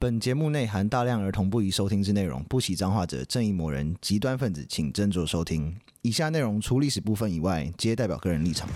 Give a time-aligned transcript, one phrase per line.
[0.00, 5.76] 本节目内含大量儿童不宜收听之内容，不喜脏话者、正义魔人、极端分子，请斟酌收听。
[6.02, 8.68] 以下内容除历史部分以外，皆代表个人立场。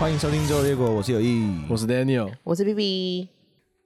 [0.00, 3.28] 欢迎收听《周日烈果》，我是有意，我是 Daniel，我是 BB。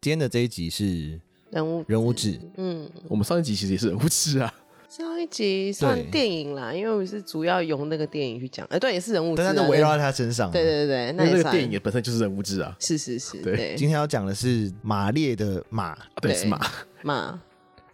[0.01, 1.26] 今天的这一集是。
[1.51, 4.53] 人物人物志，嗯，我们上一集其实也是人物志啊。
[4.89, 10.51] 上一集算电影啦，因为我是主要用那个电影去讲，哎，对，也是人物志，但是围绕在他身上。
[10.51, 12.75] 对对对，那那个电影也本身就是人物志啊。
[12.79, 13.57] 是是是，对。
[13.57, 13.75] 对。
[13.77, 16.59] 今天要讲的是马列的马，对，是马。
[17.03, 17.39] 马。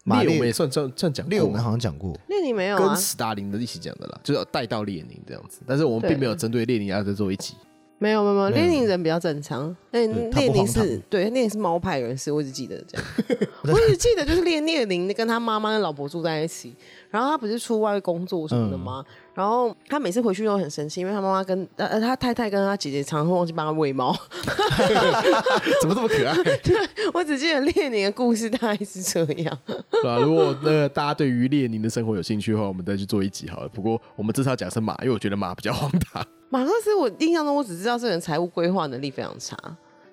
[0.05, 0.34] 马列。
[0.34, 7.55] 我们也算这样这样讲，列我们好像讲过，列宁没有跟斯大林的一起讲的啦，就是要带到列宁这样子，但是我们并没有针对列宁要再做一集。
[8.02, 9.74] 没有没有没有，列宁人比较正常。
[9.92, 13.06] 那列宁是对，列宁是猫派人士，我只记得这样。
[13.62, 16.74] 我只记得就是列列宁跟他妈妈的老婆住在一起，
[17.12, 19.05] 然后他不是出外工作什么的吗？
[19.07, 24.13] 嗯、然后他每次回去都很生气，因为他妈妈跟呃他太太跟他姐姐常常会忘记帮他喂猫。
[25.82, 26.35] 怎么这么可爱？
[26.63, 26.74] 对，
[27.13, 29.59] 我只记得列宁的故事大概是这样。
[30.04, 33.69] 啊，如果那大家对于列宁的生活有兴趣的话，我们再去做一集好了。
[33.69, 36.24] 不过我们这次要讲的是马，因为我觉得马比较荒唐。
[36.49, 39.57] 马克思，我印象中我只知道这个人财务规划能力非常差，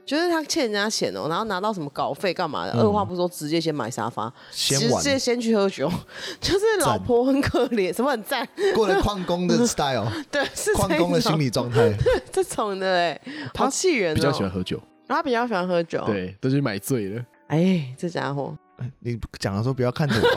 [0.10, 5.88] 就是他欠人家钱哦，然后拿到什么稿费干嘛的，嗯、二话不说直接先买沙发，先直接先去喝酒，
[6.42, 11.94] 就是老婆很可怜，什么很赞，过了矿工的 style，对，是矿工的心理状态，
[12.34, 13.22] 这种的哎，
[13.54, 18.58] 好气人哦，比较喜欢喝酒，他比较喜欢喝酒，对，都是买醉了，哎，这家伙。
[19.00, 20.28] 你讲的时候不要看着我，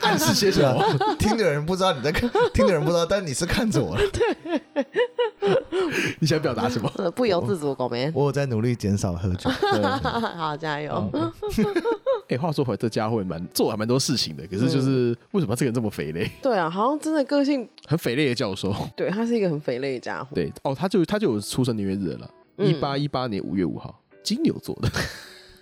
[0.06, 0.84] 暗示些什么？
[1.18, 3.96] 听的人不知道你在看， 听的人不知道，但你是看着我。
[3.96, 4.60] 对，
[6.18, 6.90] 你想表达什么？
[7.12, 8.10] 不由自主，狗没？
[8.14, 9.50] 我有在努力减少喝酒。
[9.50, 11.10] 好，加油。
[12.28, 16.30] 哎，话说回来，这家伙也蛮做还蛮多事情的，可是就是为什么这个人这么肥嘞？
[16.42, 18.74] 对啊，好像真的个性很肥类的教授。
[18.96, 20.28] 对，他是一个很肥类的家伙。
[20.34, 24.88] 对哦，他就他就有出生年月日了，一八一八年五月五号，金牛座的。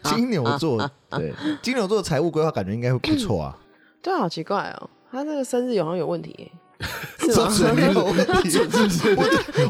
[0.05, 1.33] 金牛座，对，
[1.63, 3.57] 金牛座的财务规划感觉应该会不错啊。
[4.01, 6.51] 对，好奇怪哦，他这个生日好像有问题，
[7.19, 7.53] 是吗？
[7.93, 9.15] 有问题，是不是？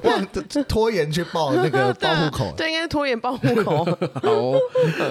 [0.04, 0.26] 忘
[0.68, 3.84] 拖延去报那个 报户口，对，应该是拖延报户口。
[3.84, 4.60] 好、哦，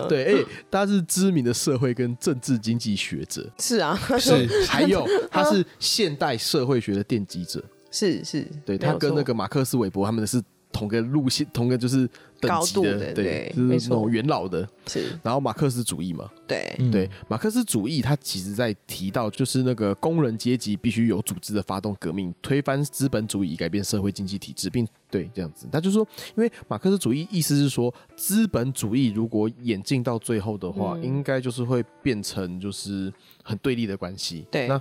[0.08, 10.42] 对，哎、欸，他是知名的社会跟政治经济学者，是啊，是，还有他是现代社会学的奠基者，是是，对他跟那个马克思韦伯他们是。
[10.72, 12.08] 同个路线，同个就是
[12.40, 14.68] 等级的，对，对就是那种元老的。
[14.86, 25.68] 是，然后马克思主义嘛，对对，马克思主义，它其实在提到就是那个工人阶级必须有组织的发动革命，推翻资本主义，改变社会经济体制，并对这样子。
[25.72, 33.12] 他就说，因为马克思主义意思是说，资本主义如果演进到最后的话，嗯、应该就是会变成就是
[33.44, 34.46] 很对立的关系。
[34.52, 34.80] 对，那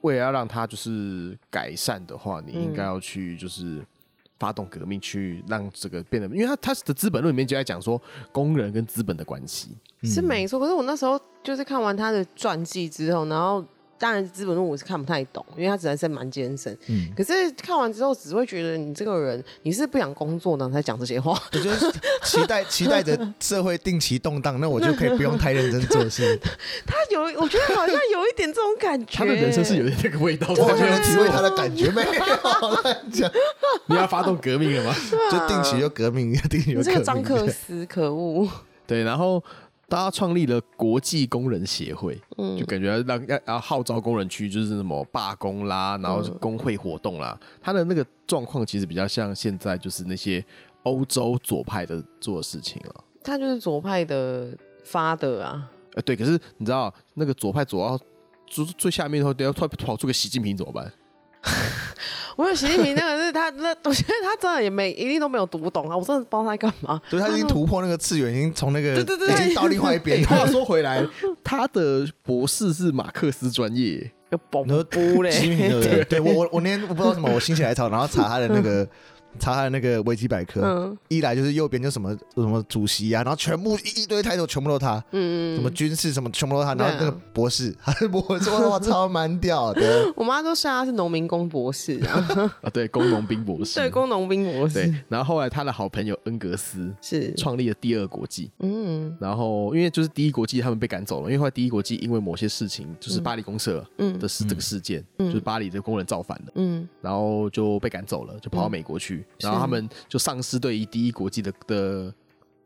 [0.00, 3.84] 为了要让它就是改善的话，你应该要去就是。
[4.44, 7.98] 发动革命去让这个变得，因为他他的资本论里面就在讲说
[8.30, 9.70] 工人跟资本的关系
[10.02, 10.60] 是没错。
[10.60, 13.64] 可是我那时候就是看完他的传记之后，然后。
[14.04, 16.76] 当然，资本论我是看不太懂，因为他实在是蛮艰深。
[16.88, 21.32] 嗯，可是看完之后，只会觉得你这个人，你是不想工作呢，才讲这些话。
[21.54, 21.90] 我就是
[22.22, 26.38] 期待期待着社会定期动荡，那我就 可以不用太认真做事。
[26.84, 29.16] 他有，我觉得好像有一点这种感觉。
[29.16, 32.70] 他的人生是有点这个味道， 我完全能体会他的感觉没有？
[32.82, 33.30] 乱讲，
[33.86, 34.94] 你要发动革命了吗？
[35.32, 36.82] 就定期就革命，定期就革命。
[36.82, 38.46] 这个张克斯，可恶。
[38.86, 39.42] 对，然后。
[39.88, 47.38] 他创立了国际工人协会，嗯，就感觉让要要号召工人去就是什么罢工啦，然后工会活动啦。
[47.40, 50.44] 嗯、他的那个状况其实比较像现在就是那些
[50.82, 53.04] 欧洲左派的做的事情了。
[53.22, 55.70] 他就是左派的发的啊。
[55.94, 57.98] 呃，对，可是你知道那个左派左要
[58.46, 60.92] 最最下面的话，等下突然跑出个习近平怎么办？
[62.36, 65.96] 我有习近平那个是他那，我觉得他真的也没一定都没有读懂啊！
[65.96, 67.00] 我真的不知道他在干嘛。
[67.08, 70.24] 所以他已经突破那个次元，已经从那个对对对，已经到另外一边。
[70.26, 71.06] 话说回来，
[71.44, 75.30] 他的博士是马克思专业，有保补嘞。
[75.80, 78.86] 对 对，我我我那天我不知道什么，我心血来潮，然后查他的那个。
[79.38, 90.12] 查他的那个维基百科，嗯、一来就是右边就什么什么主席啊，然后全部一一堆抬头全部都他，嗯，什么军事什么全部都他，然后那个博士，还是、啊、博士，哇，超蛮屌的。
[90.16, 94.74] 我妈都说他是农民工博士啊， 啊，对，工农兵博士，对，工农兵博士。
[94.74, 97.32] 对，然后后来他的好朋友恩格斯是。
[97.36, 104.18] 创立了第二国际，嗯，然后因为就是第一国际他们被赶走了，因为后来第一国际因为某些事情，就是巴黎公社嗯。
[104.18, 109.23] 的事这个事件，嗯、就是巴黎的工人造反了，嗯，然后就被赶走了，就跑到美国去。
[109.40, 112.12] 然后他们就丧失对于第一国际的的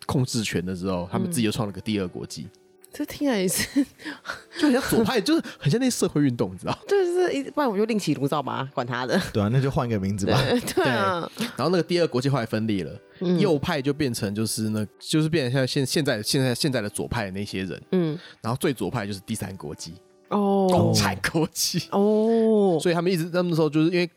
[0.06, 2.48] 控制权的时候，他们自己又创了个第二国际。
[2.90, 3.84] 这听起来也是，
[4.58, 6.76] 就很像左派，就是很像那社会运动，你知道？
[6.88, 9.20] 就是一，不然我就另起炉灶吧，管他的。
[9.30, 10.42] 对啊，那就换一个名字吧。
[10.42, 11.30] 对，对啊。
[11.54, 17.80] 然后那个第二国际后来分裂了，嗯、右派就变成就是那，就是变成像现现在现在现在的左派的那些人。
[17.92, 18.18] 嗯。
[18.40, 19.92] 然后最左派就是第三国际
[20.30, 22.78] 哦，共产国际哦。
[22.80, 24.08] 所以他们一直那时候就是因为。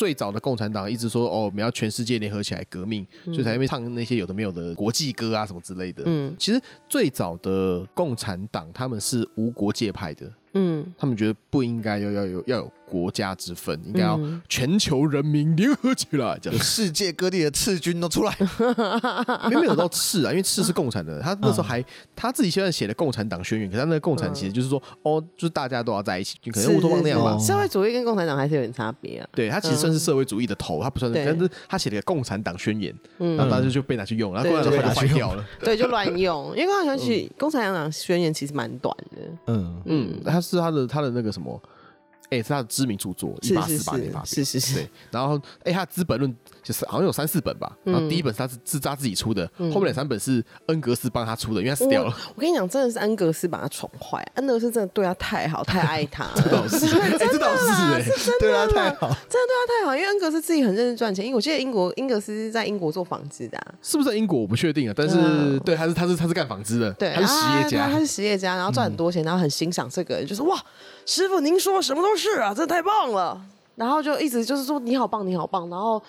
[0.00, 6.02] 最早的共产党一直说哦，我们要全世界联合起来革命，嗯、所以才会唱那些有的没有的国际歌啊什么之类的。
[6.06, 6.58] 嗯，其实
[6.88, 10.32] 最早的共产党他们是无国界派的。
[10.54, 16.58] 嗯，他们觉得不应该要要有要有国家之分，应该要全球人民联合起来，这样。
[16.60, 18.36] 世界各地的赤军都出来，
[19.48, 21.84] 没有到赤啊，因为赤是共产的，他那时候还
[22.16, 27.38] 他自己现在写的共产党宣言，可是他那个共产其实就是说 哦，就是大家都要在一起，就可能乌托邦那样吧。
[27.38, 29.28] 社会主义跟共产党还是有点差别啊。
[29.32, 36.98] 对，他其实算是社会主义的头，他不算是，但是他写了一个共产党宣言，然后大家就被拿去用，然后共产党就坏掉了，对，就乱用，因为共产党
[37.38, 39.82] 共产党宣言其实蛮短的，嗯。
[39.86, 41.60] 嗯，他是他的他的那个什么。
[42.30, 44.24] 哎，是他的知名著作，一八四八年发表。
[44.24, 44.74] 是是是。
[44.76, 46.32] 对，然后哎，他的《资本论》
[46.62, 47.76] 就是好像有三四本吧。
[47.84, 52.16] 然后第一本是他是自扎自己出的，后面两三本是恩格斯帮他出的，因为他死掉了。
[52.34, 56.28] 我跟你讲，真的是恩格斯把他宠坏，恩格斯真的对他太好，太爱他。
[56.38, 58.02] 这倒是，哎，这倒是，哎，
[58.38, 59.96] 对他太好，真的对他太好。
[59.96, 64.40] 因为恩格斯自己很认真赚钱，因为我记得英国，恩格斯是在英国做纺织的，是不是在英国？
[64.40, 64.94] 我不确定啊。
[64.96, 70.56] 但是对，他是他是他是干纺织的，对，他是实业家，他是实业家，然后赚很多钱，然后很欣赏这个人，就是哇。
[71.10, 73.44] 师傅，您说什么都是啊，真的太棒了。
[73.74, 75.68] 然后就一直就是说你好棒，你好棒。
[75.68, 76.00] 然后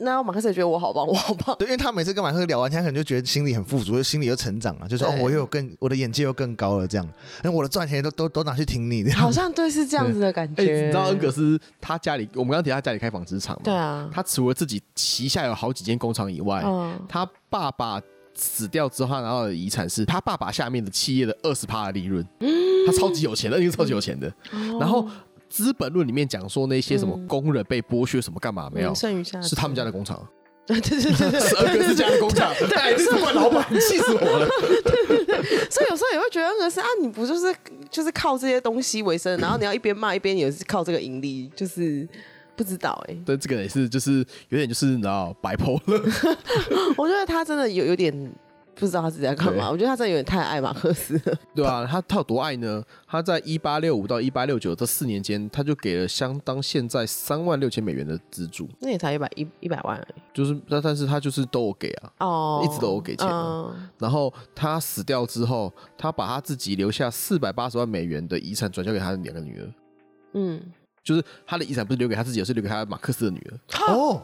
[0.00, 1.56] 那马克思也觉得我好棒，我好棒。
[1.56, 7.08] 对，因为他每次跟马克思聊完天，他可能就觉得心里很富足，就心里又成长了，就是哦，我又有更我的眼界又更高了这样。
[7.42, 10.62] 那我的赚钱都都都拿去听你的，好像对是这样子的感觉。
[10.62, 13.62] 欸、你知道恩格斯他家里，我们刚刚提他家里开纺织厂嘛？
[13.64, 14.10] 对啊。
[14.12, 17.98] 他除了自己旗下有好几间工厂以外，嗯、他爸爸
[18.40, 22.26] 死掉之后，他拿到的遗产是他爸爸下面的企业的二十趴的利润。
[22.40, 22.50] 嗯，
[22.86, 24.32] 他超级有钱的，一定是超级有钱的。
[24.52, 25.06] 嗯、然后。
[25.52, 28.94] 《资本论》里面讲说那些什么工人被剥削什么干嘛没有？
[28.94, 30.24] 是他们家的工厂。
[30.64, 32.54] 对对对对，是家的工厂。
[32.56, 34.48] 对，是怪老板，气死我了。
[34.84, 37.52] 对对对，所以有时候也会觉得恩格斯啊，你不就是
[37.90, 42.08] 就是靠这些东西为生，然后你要一边骂一边也是靠这个盈利，就是
[42.60, 43.16] 不知道哎。
[43.24, 44.18] 对，这个也是就是
[44.50, 46.02] 有点就是你知道摆破了。
[46.98, 48.30] 我觉得他真的有有点。
[48.72, 51.38] 不知道他自己在干嘛，我觉得他真的有点太爱马克思了。
[51.54, 52.82] 对啊，他他有多爱呢？
[53.06, 58.66] 他在一八六五到一八六九这四年间，他就给了相当现在三万六千美元的资助。
[58.78, 60.20] 那也才一百一一百万而已。
[60.32, 63.28] 就是，但但是他就是都有给啊，哦，一直都有给钱。
[63.28, 69.68] 嗯、然后他死掉之后，他把他自己留下四百八十万美元的遗产转交给他的两个女儿。
[70.32, 70.58] 嗯，
[71.02, 73.92] 就是他的遗产不是留给他自己，而是留给他马克思的女儿。
[73.94, 74.22] 哦。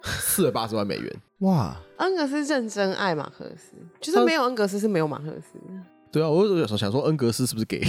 [0.00, 1.76] 四百八十万美元，哇！
[1.96, 5.58] 恩格斯认真爱马克思，就是没有恩格斯是没有马克思。
[6.12, 7.80] 对啊，我有时候想说恩格斯是不是给？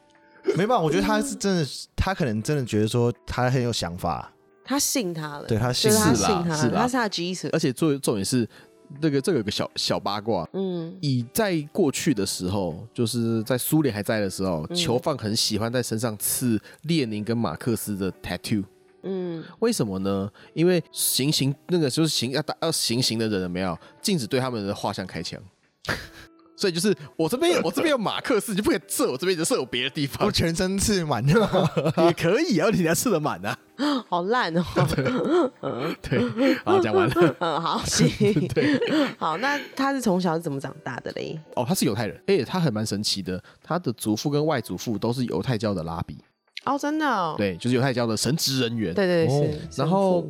[0.56, 4.32] 没办法，我觉得他是真的，他可能真的觉得说他很有想法，
[4.64, 7.50] 他信他了，对他信他，是啦，是他是他的基石。
[7.52, 8.48] 而且重重点是，
[9.00, 18.64] 这个这个有个小小八卦，嗯，以在过去的时候，就是在苏联还在的时候，囚犯很喜欢在身上刺列宁跟马克思的 tattoo。
[19.02, 20.30] 嗯，为什么呢？
[20.54, 23.78] 因为行刑那个就是行要打要行刑的人有没有？
[24.02, 25.40] 禁止对他们的画像开枪，
[26.58, 30.26] 所以就是我这边我这边有马克思，就不可以射我这边，就射我别的地方。
[30.26, 33.56] 我全身刺满 也可以啊，你要刺的满啊，
[34.08, 34.64] 好烂哦。
[36.02, 37.36] 对，好讲完了。
[37.38, 38.08] 嗯，好行。
[38.48, 38.80] 对，
[39.16, 41.38] 好，那他是从小是怎么长大的嘞？
[41.54, 46.18] 哦，他是犹太人，而且他还蛮神奇的，他的祖父跟外祖父都是犹太教的拉比。
[46.64, 48.92] 哦，真的，哦，对，就是犹太教的神职人员。
[48.92, 49.80] 对对，对是。
[49.80, 50.26] 然后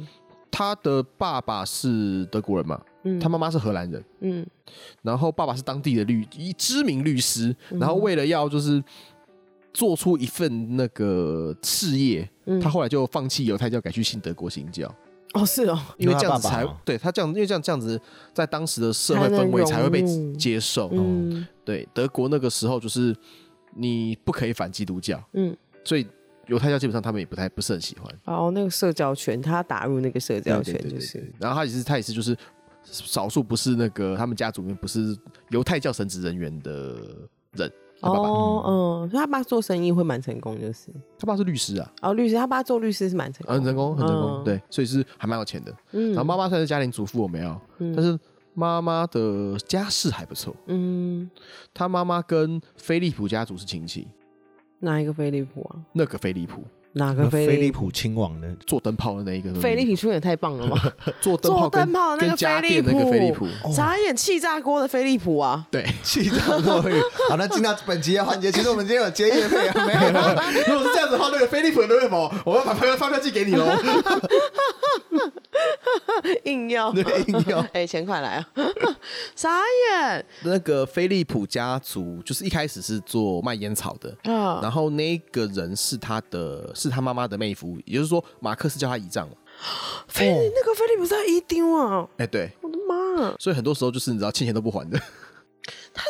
[0.59, 4.45] 他的爸爸是德国人嘛，嗯，他妈妈是荷兰人，嗯。
[5.03, 7.55] 然后爸爸是当地的律，一知名律师。
[7.71, 8.83] 然后为了要就是
[9.73, 14.93] 做出一份那个事业，嗯，他后来就放弃犹太教，改去信德国新教。
[15.35, 18.01] 哦，是哦，因为这样子才对他这样，因为这样这样子，
[18.35, 20.03] 在当时的社会氛围才会被
[20.35, 20.91] 接受。
[20.93, 23.15] 嗯，对，德国那个时候就是
[23.77, 26.05] 你不可以反基督教，嗯，所以。
[26.49, 28.13] 犹太教基本上他们也不太不是很喜欢。
[28.25, 31.33] 哦，那个社交圈，他打入那个社交圈就是。
[31.39, 32.37] 然后他也是他也是就是
[32.83, 35.17] 少数不是那个他们家族里面不是
[35.51, 36.97] 犹太教神职人员的
[37.53, 37.73] 人。
[38.01, 38.63] 他爸爸哦，
[39.05, 40.93] 嗯，他爸做生意会蛮成功，就是。
[41.19, 41.93] 他爸是律师啊。
[42.01, 45.75] 哦，律师，他爸做律师是蛮成功，很成功，很成功，对，所以是还蛮有钱的。
[45.91, 46.11] 嗯。
[46.11, 48.17] 然后妈妈算是家庭主妇，我没有，但是
[48.55, 50.55] 妈妈的家世还不错。
[50.67, 51.29] 嗯。
[51.75, 54.07] 他妈妈跟菲利普家族是亲戚。
[54.81, 55.85] 哪一个飞利浦啊？
[55.93, 56.63] 那个飞利浦，
[56.99, 59.55] 哪个飞利浦亲王的做灯泡的那一个？
[59.59, 60.77] 飞利浦出演太棒了吗？
[61.23, 65.67] 做灯泡跟那个家电那个飞利浦，眨眼气炸锅的飞利浦啊！
[65.71, 66.83] 对，气炸锅。
[67.31, 70.01] 好，那进到本集的环节，其实我们今天有接业配啊，没有？
[70.75, 72.31] 如果是这样子的话，那个飞利浦的什么？
[72.45, 73.65] 我要把发票发票寄给你喽。
[76.45, 77.65] 硬要，对，硬要。
[77.73, 78.47] 哎，钱快来啊！
[79.35, 80.25] 眨眼。
[80.43, 89.29] 那个菲利浦家族就是一开始是做卖烟草的啊，然后那个人是他的，是他妈妈的妹夫，也就是说马克思叫他姨丈。
[90.07, 92.09] 飞那个菲利普是他姨丢啊！
[92.17, 93.35] 哎，对，我的妈！
[93.39, 94.99] 所以很多时候就是你知道欠钱都不还的。
[95.93, 96.05] 他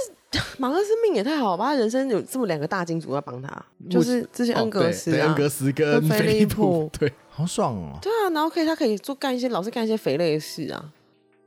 [0.59, 1.67] 马克思命也太好了吧？
[1.67, 7.99] 他人生有这么两个大金主要帮他，就是这些恩格斯、恩格斯跟菲利普， 对，好爽哦。
[8.03, 10.93] 对啊，然后可以他可以做干一些老是干一些肥类的事啊。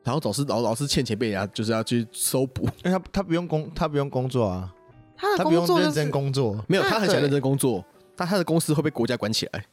[0.03, 4.73] 然后总是老老是欠钱被人家就是要去搜补，因为他他不用工他不用工作啊，
[5.15, 7.85] 他的工作认真工作，没有他很想认真工作，
[8.15, 9.65] 但他的公司会被国家管起来。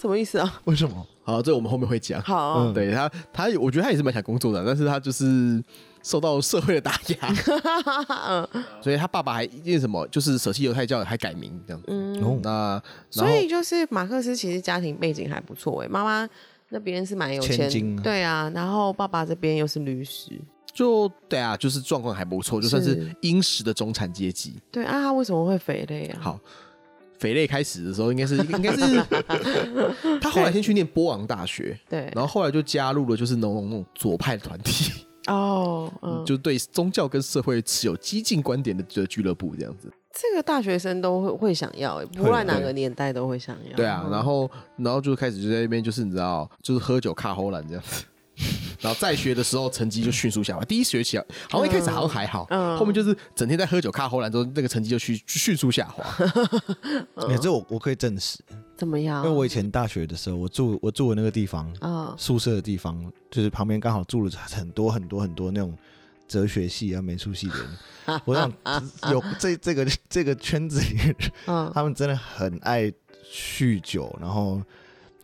[0.00, 0.60] 什么意思啊？
[0.64, 1.06] 为什么？
[1.24, 2.22] 好，这我们后面会讲。
[2.22, 5.62] 好，嗯，对他，他我觉得他也是蛮想工作的，但是他就是
[6.02, 7.34] 受到社会的打压，
[8.54, 11.86] 嗯所以他爸爸还因为什么，就是舍弃犹太教，还改名这样子。
[11.88, 12.80] 嗯，那
[13.10, 16.26] 所以就是马克思其实家庭背景还不错哎，妈妈
[16.70, 20.30] 那边是蛮有钱，对啊，然后爸爸这边又是律师，
[20.72, 24.56] 就对啊，就是状况还不错，就算是殷实的中产阶级。
[24.70, 26.18] 对啊，他为什么会肥类啊？
[26.22, 26.40] 好。
[27.18, 29.04] 肥类开始的时候，应该是 应该是
[30.20, 34.92] 他后来先去念波昂大学，对，然后后来就加入了就是那种那种左派的团体
[35.26, 39.92] 哦，嗯，就对宗教跟社会持有激进观点的的俱乐部这样子。
[40.20, 43.76] 这个大学生都会会想要，不论哪个年代都会想要。
[43.76, 48.04] 对啊，然后然后就开始就在那边就是你知道，就是喝酒卡喉兰这样子。
[48.80, 51.18] 然后在学的时候成绩就迅速下滑，第一学期
[51.50, 56.04] 好像一开始好像还好，后面就是整天在喝酒卡喉兰之后，那个成绩就迅迅速下滑。
[57.28, 58.38] 哎，这我我可以证实。
[58.76, 59.24] 怎么样？
[59.24, 61.72] 因为我以前大学的时候，我住我住的那个地方，
[62.16, 65.76] 宿舍的地方，就是旁边刚好住了很多很多很多那种
[66.28, 68.20] 哲学系啊、美术系的人。
[68.24, 68.52] 我想
[69.10, 71.16] 有这这个这个圈子里面，
[71.74, 72.92] 他们真的很爱
[73.32, 74.62] 酗酒，然后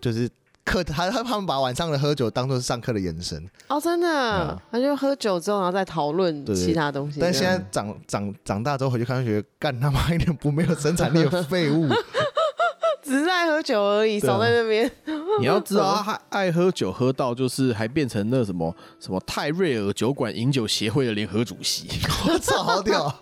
[0.01, 0.29] 就是。
[0.65, 7.21] 课他他他们把晚上的喝酒当做是上课的延伸哦，真的，他就喝酒之后然后再讨论其他东西。
[7.21, 11.89] 但现在长长长大之后回去看，觉得干他妈一点不没有生产力的废物，
[13.05, 14.91] 只是爱喝酒而已，少在那边。
[15.41, 21.89] 你要知道，他爱喝酒喝到就是还变成那什么什么泰瑞尔酒馆饮酒协会的联合主席，
[22.27, 23.15] 我操，好屌！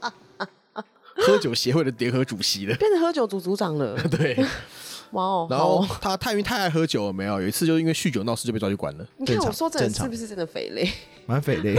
[1.27, 4.37] 喝酒协会的联合主席了，变成喝酒组组长了，对。
[5.13, 5.47] 哇哦！
[5.51, 9.07] 然后他太因为太爱喝酒了，没有有一次就是因为酗酒闹事就被抓去关了。
[9.17, 10.89] 你看我说这是不是真的肥类？
[11.27, 11.75] 蛮肥类。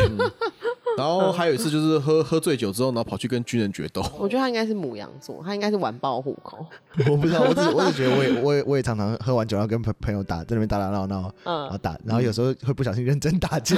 [0.96, 4.04] 然后还有一次就是喝喝醉酒之后，然后跑去跟军人决斗。
[4.20, 6.64] 我觉得他应该是母羊座，他应该是晚报户口。
[7.10, 13.76] 我不知道，我只我只觉得我也我也我也常常喝完酒然后跟朋朋友打在那边打打闹闹，嗯，然后打，然后有时候会不小心认真打架。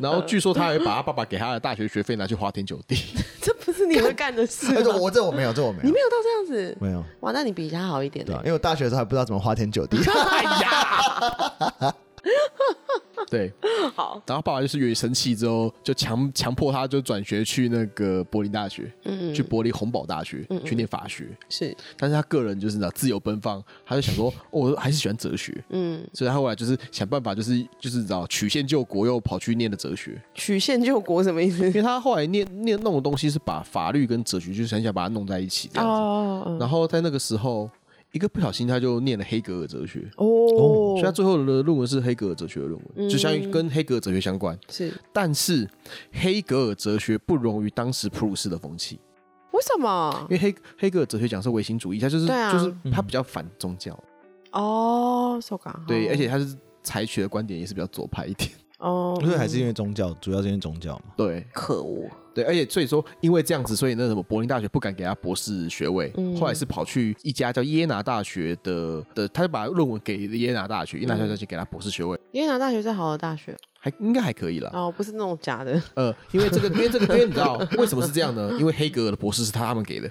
[0.00, 2.96] 然后据说他还把他爸爸给他的大学学费拿去花天酒地。
[3.40, 4.66] 这不是你会干的事。
[5.00, 5.84] 我这我没有，这我没有。
[5.84, 7.04] 你没有到这样子，没有。
[7.20, 8.24] 哇，那你比他好一点。
[8.24, 9.98] 对，因为我大学的时候还不知道怎么花天酒地。
[9.98, 11.94] 哎呀！
[13.30, 13.52] 对，
[13.94, 14.22] 好。
[14.26, 21.26] 然后爸爸就是由于生气之后，就强强迫他就转学去那个柏林大学，嗯，去柏林洪堡大学去念法学。
[21.48, 30.20] 是，但是他个人就是呢自由奔放，他就想说，我 还是喜欢哲学，嗯，所以他后来就是想办法，就是就是知道曲线救国，又跑去念了哲学。
[30.34, 31.66] 曲线救国什么意思？
[31.66, 36.56] 因为他后来念念弄的东西是把法律跟哲学，就是很想把它弄在一起这样子。
[36.60, 37.68] 然后在那个时候。
[38.16, 44.58] 一个不小心，他就念了黑格尔哲学哦，所以他最后的论文是黑格尔哲学的论文，就相当于跟黑格尔哲学相关。
[44.70, 45.68] 是，但是
[46.12, 48.98] 黑格尔哲学不容于当时普鲁士的风气。
[49.52, 50.26] 为什么？
[50.30, 53.98] 因为黑黑格尔哲学讲是唯心主义，他就是就是他比较反宗教。
[54.52, 55.38] 哦，
[55.86, 58.50] 对，而且他是采取的观点也是比较左派一点。
[58.78, 61.04] 哦，因为还是因为宗教，主要是因为宗教嘛。
[61.16, 62.08] 对，可恶。
[62.36, 72.20] 对，而且所以说，因为这样子，所以那什么柏林大学不敢给他博士学位，嗯、后来是跑去一家叫耶拿大学的的，他就把论文给耶拿大学，耶拿大学就给他博士学位。
[72.32, 74.70] 耶拿大学是好的大学，还应该还可以了。
[74.74, 75.82] 哦，不是那种假的。
[75.94, 78.54] 呃，因为这个，因为这个，因为你知道为什么是这样呢？
[78.60, 80.10] 因为黑格尔的博士是他们给的。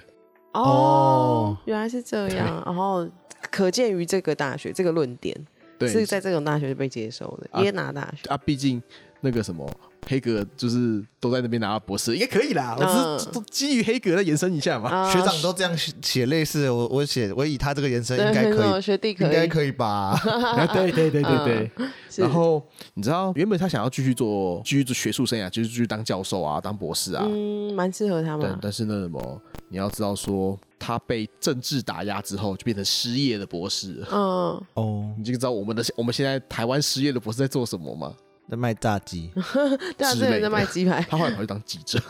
[0.52, 2.60] 哦，原来是这样。
[2.66, 3.08] 然后
[3.52, 5.32] 可见于这个大学这个论点，
[5.78, 7.62] 对是在这种大学就被接受的。
[7.62, 8.82] 耶拿大学啊，毕竟
[9.20, 9.64] 那个什么。
[10.08, 12.76] 黑格就是都在那边拿到博士，应该可以啦。
[12.78, 15.12] 我是基于黑格再延伸一下嘛。
[15.12, 20.18] 学长都这样写类似的，我我写我以他这个延伸应该可以，学弟可以，应该可以吧？
[20.72, 21.70] 对对对对对。
[22.16, 22.62] 然后
[22.94, 28.58] 你知道，原本他想要继续做继续做学术生涯，就是继续当教授啊，当博士啊，嗯，蛮适合他们。
[28.62, 34.02] 但是那什么，你要知道说，他被政治打压之后，就变成失业的博士。
[34.10, 38.14] 嗯，哦，你就知道我们的我们现在台湾失业的博士在做什么吗？
[38.50, 39.30] 在卖炸鸡。
[39.96, 41.04] 对啊，这人在卖鸡排。
[41.08, 42.00] 他后来跑去当记者。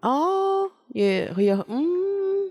[0.00, 1.84] 哦，也也嗯。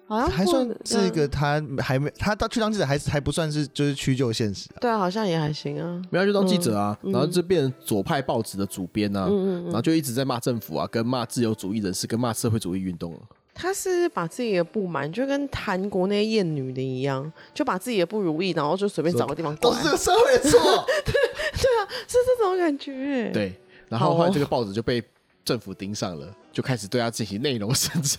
[0.06, 4.70] 好像还算是一个，他还没他到去当记者，还是还不算是就是屈就现实。
[4.82, 6.00] 对啊，好像也还行啊。
[6.12, 9.28] 没有去当记者啊，然后就变成左派报纸的主编啊，
[9.66, 13.18] 然后就一直在骂政府啊，跟骂自由主义人士，跟骂社会主义运动。
[13.56, 20.86] 他是把自己的不满，就跟韩国那些艳女的一样，就把自己的不如意，然后就随便找个地方，都是这个社会的错。
[21.54, 23.32] 对对啊，是这种感觉。
[23.32, 23.54] 对，
[23.90, 25.04] 然后后来这个报纸就被。
[25.46, 28.18] 政府盯上了，就开始对他进行内容审查。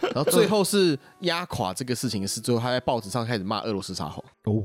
[0.00, 4.24] 然后最后是压垮这个事情是最后他在报纸上开始骂俄罗斯撒谎。
[4.44, 4.64] 哦，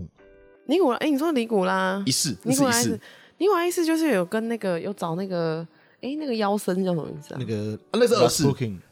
[0.68, 2.98] 尼古拉，哎，你说尼古拉一世，尼古拉一世，
[3.38, 5.68] 尼古拉一世就是有跟那个有找那个。
[6.02, 7.38] 哎，那个妖僧叫什么名字啊？
[7.40, 8.44] 那个那是二世，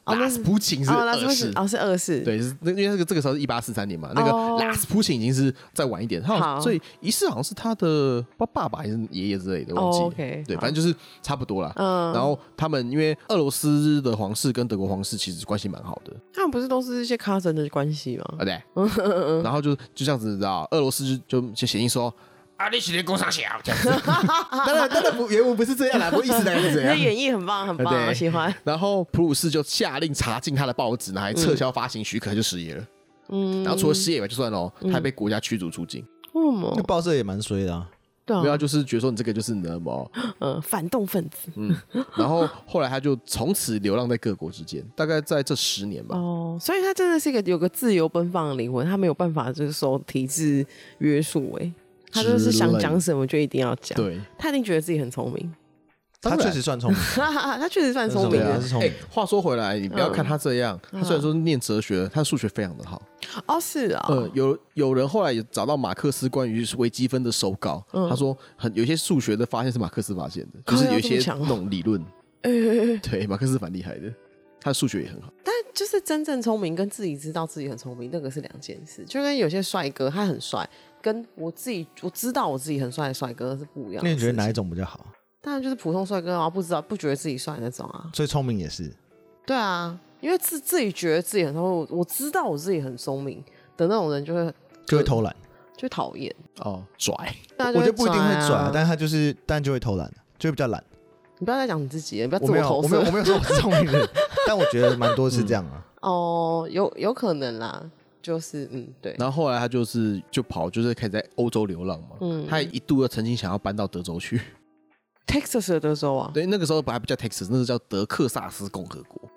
[0.06, 11.74] 拉斯普京是二世，哦是二世，对，是那因为那个这个时候是一八四三年嘛，那个拉斯普京已经是再晚一点，他好，所以一世好像是他的爸爸爸还是爷爷之类的，忘记，对，反正就是差不多啦。
[11.76, 18.26] 嗯，然后他们因为俄罗斯的皇室跟德国皇室其实关系蛮好的，他们不是都是一些 cousin 的关系吗？
[18.40, 18.62] 对，
[19.44, 22.14] 然后就就这样子，你知道，俄罗斯就就写信说。
[22.60, 22.68] 啊！
[22.70, 23.90] 你写的工商小这样子，
[24.68, 26.90] 当然当然不原文不是这样啦，不意思大概是这样。
[26.90, 28.54] 那演绎很棒，很棒，我喜欢。
[28.66, 32.86] 然后普鲁士就下令查禁他的报纸，然后还撤销发行许可，就失业了。
[33.30, 36.06] 嗯，然后除了失业以外，就算了，他还被国家驱逐出境。
[36.34, 36.74] 为什么？
[36.76, 37.88] 那报社也蛮衰的。
[38.26, 41.50] 对啊，主要就是觉得说你这个就是什么， 嗯，反动分子。
[41.56, 41.74] 嗯，
[42.18, 46.18] 然后后来他就从此流浪在各国之间，大概在这十年吧。
[46.18, 50.66] 哦，所以他真的是一个有个自由奔放的灵魂，他没有办法就是受体制
[50.98, 51.58] 约束。
[51.62, 51.72] 哎。
[52.12, 55.54] 他就是想讲什么就一定要讲，对，他一定觉得自己很聪明，
[56.22, 58.40] 他确实算聪明， 他确实算聪明。
[58.40, 58.60] 的。
[58.82, 63.02] 哎，话说回来，你不要看他这样，他虽然说念哲学，他数学非常的好。
[63.48, 72.04] 哦，是啊，呃，有有人后来也找到马克思关于微积分的手稿，他说很有些数学的发现是马克思发现的，就是有一些那种理论，
[73.02, 74.12] 对，马克思蛮厉害的，
[74.60, 75.32] 他的数学也很好。
[75.44, 79.06] 但就是真正聪明跟自己知道自己很聪明，那个是两件事。
[79.06, 80.68] 就跟有些帅哥，他很帅。
[81.02, 84.02] 跟我自己我知道我自己很帅的帅哥是不一样。
[84.04, 85.06] 那你觉得哪一种比较好？
[85.42, 88.10] 当然就是普通帅哥，然后不知道不觉得自己帅那种啊。
[88.12, 88.94] 最聪明也是。
[89.46, 93.44] 对啊，因为自自己觉得自己很聪明，我知道我自己很聪明
[93.78, 94.54] 的那种人就会
[94.86, 95.36] 就会偷懒，
[95.78, 97.16] 就讨厌哦拽。
[97.58, 100.84] 我觉得不一定会拽，但是他就是但就会偷懒，就会比较懒。
[101.38, 102.98] 你不要再讲你自己，你不要自我投射。
[102.98, 104.10] 我没有我没有说我是聪明人，
[104.46, 105.86] 但我觉得蛮多是这样啊。
[106.02, 107.90] 哦，有有可能啦。
[108.22, 112.18] 就是嗯对，然后后来他就是就跑，就是开始在欧洲流浪嘛。
[112.22, 114.40] 嗯，他一度又曾经想要搬到德州去
[115.26, 116.32] ，Texas 的德州啊。
[116.34, 119.30] 对，那个时候还不叫 Texas，那是叫德克萨斯共和国。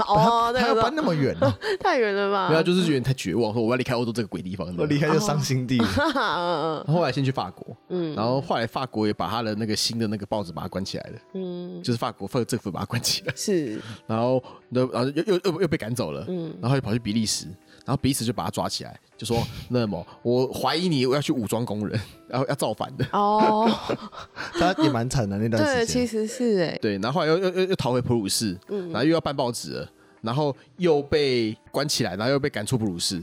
[0.08, 1.36] 哦，他要搬那么远，
[1.78, 2.48] 太远了吧？
[2.48, 4.74] 没有，就是觉得太绝望，说我要离开欧洲这个鬼地方。
[4.78, 5.78] 我离开就伤心地。
[6.16, 6.94] 嗯嗯。
[6.94, 13.34] 后来先去法国，嗯，然后后来法国也把他的那个新的那个报纸把它关起来了，嗯，就是法国政府把它关起来。
[13.36, 13.78] 是。
[14.06, 17.46] 然后那，然后又又又又被赶走了，嗯，然后又跑去比利时。
[17.90, 23.68] 然后彼此就把他抓起来，就说：“那么我怀疑你，我要去武装工人，然后要造反的。”哦，
[24.54, 25.76] 他也蛮惨的那段时间。
[25.78, 26.78] 对，其实是哎。
[26.80, 29.90] 对，然后后来又又又又逃回普鲁士，嗯，然后又要办报纸了，
[30.22, 33.20] 然后又被关起来，然后又被赶出普鲁士。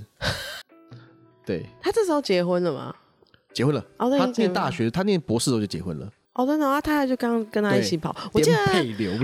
[1.45, 1.65] 对。
[1.81, 2.93] 他这时候结婚了吗？
[3.53, 3.81] 结婚了。
[3.99, 6.11] 哦，他念大学，他念博士的时候就结婚了。
[6.33, 8.13] 哦，真的，他太太就刚跟他一起跑。
[8.33, 8.57] 我记得，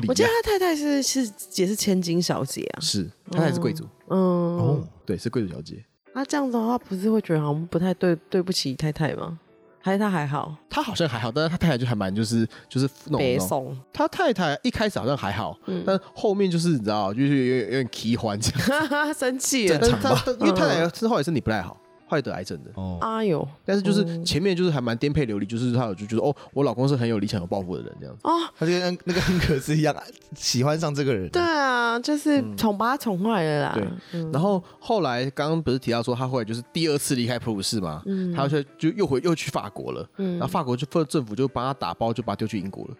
[0.08, 2.80] 我记得他太太是是也是千金小姐啊。
[2.80, 3.84] 是，他太太是贵族。
[3.84, 4.03] 嗯。
[4.18, 5.84] 哦，对，是贵族小姐。
[6.14, 9.40] 那这样子的话，不是会觉得好像不太对，对不起太太吗？
[9.82, 10.56] 还是他还好？
[10.70, 13.78] 他好像还好，但是他太太就还蛮就是就是那种。
[13.92, 19.12] 他太太一开始好像还好，但后面就是你知道，就是有点有点奇欢这样。
[19.14, 19.78] 生气了。
[19.78, 20.24] 正常吧？
[20.40, 21.76] 因为太太之后也身体不太好。
[22.08, 22.72] 快得癌症的。
[22.76, 23.48] 哦，哎呦！
[23.66, 28.22] 但是就是前面就是还蛮颠沛流离，就是他有就觉得哦，我老公是很有理想、有抱负的人这样子。
[28.24, 29.96] 哦，他就跟那个恩格斯一样，
[30.36, 31.30] 喜欢上这个人。
[31.30, 33.74] 对啊，就是宠把他宠坏了啦。
[33.74, 38.04] 对，然后后来刚刚不是提到说他后来就是第二次离开普鲁士嘛，
[38.36, 40.34] 他就就又回又去法国了，嗯。
[40.34, 42.96] 然后法国就政府就帮他打包，就把他丢去英国了。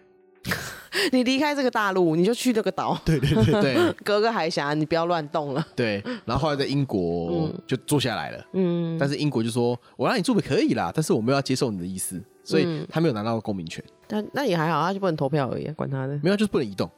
[1.12, 2.98] 你离开这个大陆，你就去这个岛。
[3.04, 5.66] 对对对对， 隔个海峡，你不要乱动了。
[5.74, 8.44] 对，然后后来在英国就住下来了。
[8.52, 16.18] 嗯，但是英国就说：“我让你住可以啦，但是我没有要接受你的意思，所以他没有拿到公民权。”但那也还好，他就不能投票而已，管他的。
[16.22, 16.90] 没有，就是不能移动，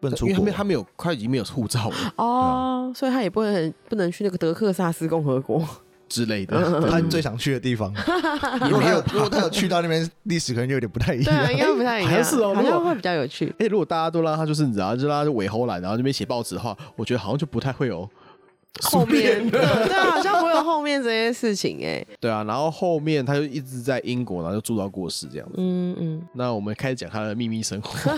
[0.00, 1.96] 不能出国，因为他没有，他已经没有护照了。
[2.16, 5.66] 哦，所以他也不能不能去那个德克萨斯共和国。
[6.08, 7.92] 之类的，他最想去的地方。
[8.68, 11.46] 如果他有，如果他有去到那边，历史可能就有点不太一样。
[11.46, 12.10] 对，应该不太一样。
[12.10, 13.54] 还是哦，好像会比较有趣。
[13.58, 18.08] 哎，如果大家都拉他就是你知道，就让他尾后来，然后这边写报纸的话，我觉得好像就不太会有
[18.90, 22.04] 后面对，对啊，好像会有后面这些事情哎。
[22.20, 25.54] 对啊，然后后面他就一直在英国，然后就住到过世这样子。
[25.56, 26.28] 嗯嗯。
[26.32, 27.90] 那我们开始讲他的秘密生活。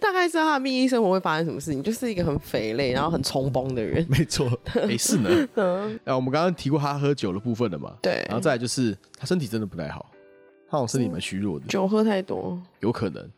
[0.00, 4.04] 大概知道他的秘密生活会发生什么事情，就是一个很肥累，然后很冲崩的人。
[4.08, 4.50] 没错，
[4.86, 5.48] 没事呢。
[5.54, 6.00] 嗯。
[6.04, 7.94] 啊，我们刚刚提过他喝酒的部分了嘛？
[8.02, 8.24] 对。
[8.26, 10.10] 然后再来就是他身体真的不太好，
[10.68, 11.66] 他好像身体蛮虚弱的。
[11.66, 13.30] 酒喝太多，有可能，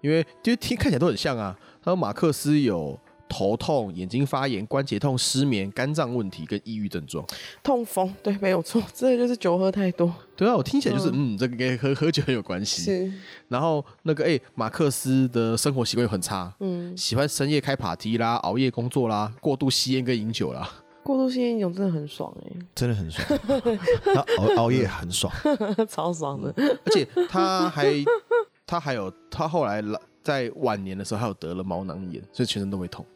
[0.00, 1.58] 因为就听看起来都很像啊。
[1.82, 2.98] 他说马克思有。
[3.28, 7.24] 头痛、眼睛发炎、关节痛、失眠、肝脏问题跟抑郁症状，
[7.62, 10.12] 痛风对，没有错，这个就是酒喝太多。
[10.36, 12.82] 对啊，我听起来就是嗯，嗯，这个跟喝喝酒很有关系。
[12.82, 13.12] 是，
[13.48, 20.70] 然后那个哎、欸，马克思的生活习惯又很差，嗯，喜欢深夜开 party 啦，熬夜工作啦，过度吸烟跟饮酒啦。
[21.02, 23.38] 过度吸烟饮酒真的很爽哎、欸，真的很爽，
[24.14, 25.32] 他熬熬夜很爽，
[25.88, 26.52] 超爽的。
[26.56, 27.92] 而且他还
[28.66, 29.82] 他还有他后来
[30.22, 33.06] 在晚年的时候，还有得了毛囊炎，所以全身都会痛。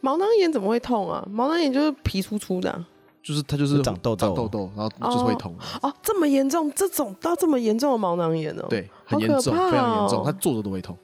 [0.00, 1.26] 毛囊炎怎么会痛啊？
[1.30, 2.88] 毛囊炎就是皮粗粗的、啊，
[3.22, 5.52] 就是它就是长痘痘，痘痘，然后就是会痛。
[5.82, 10.96] 哦，哦，这么严重，这种到这么严重的毛囊炎哦，对，很严重，哦、非常严重，他坐着都会痛。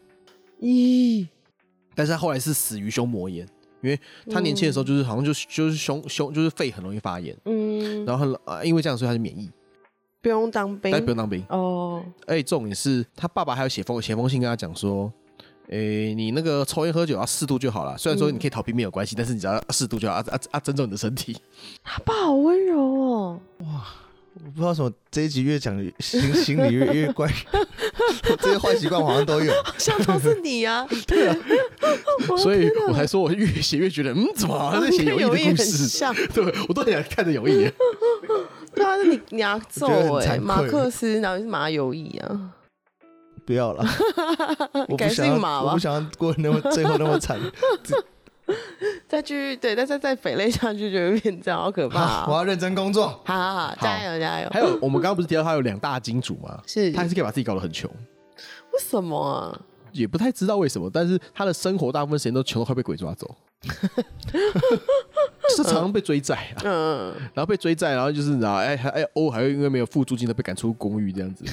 [0.60, 1.26] 咦？
[1.94, 3.46] 但是他后来是死于胸膜炎，
[3.80, 3.98] 因为
[4.30, 9.50] 他年轻的时候就是好像就就是胸胸就是肺很容易发炎，嗯，然后啊因为这样所以他就免疫，
[10.20, 12.04] 不用当兵，但不用当兵哦。
[12.26, 15.12] 而且重点是他爸爸还有写封写封信跟他讲说。
[15.68, 17.96] 诶、欸，你那个抽烟喝酒要适度就好了。
[17.96, 20.60] 虽然说你可以逃避没有关系，嗯、但是你只要适度就好，啊啊啊！
[20.60, 21.36] 尊重你的身体。
[21.82, 23.40] 他爸好温柔哦。
[23.60, 23.84] 哇，
[24.34, 27.30] 我不知道什么这一集越讲心心里越越怪。
[28.40, 30.86] 这些坏习惯好像都有，好像都是你啊。
[31.06, 31.36] 对啊。
[32.38, 35.88] 所以我才说我越写越觉得，嗯，怎么好像在写友谊的故事？
[35.88, 37.70] 像对，我都很想看着友谊。
[38.74, 42.50] 对啊，是你你要揍哎，马克思，然后是马友谊啊。
[43.44, 43.84] 不要了，
[44.88, 47.38] 我不想要，我不想要过那么最后那么惨。
[49.08, 52.26] 再继续对，但是再匪类下去就会变这样，好可怕、 啊。
[52.28, 54.48] 我要认真工作，好好好，加油加油。
[54.50, 56.60] 还有，我们刚刚不是提到他有两大金主吗？
[56.66, 57.88] 是，他还是可以把自己搞得很穷。
[58.72, 59.60] 为什么啊？
[59.92, 63.34] 也不太知道为什么，但是他的生活大部分时间都穷到快被鬼抓走。
[65.56, 71.44] 是常常被追债啊，嗯，然后被追债，然后就是然后哎还哎哦，还会因为没有付租金的被赶出公寓这样子。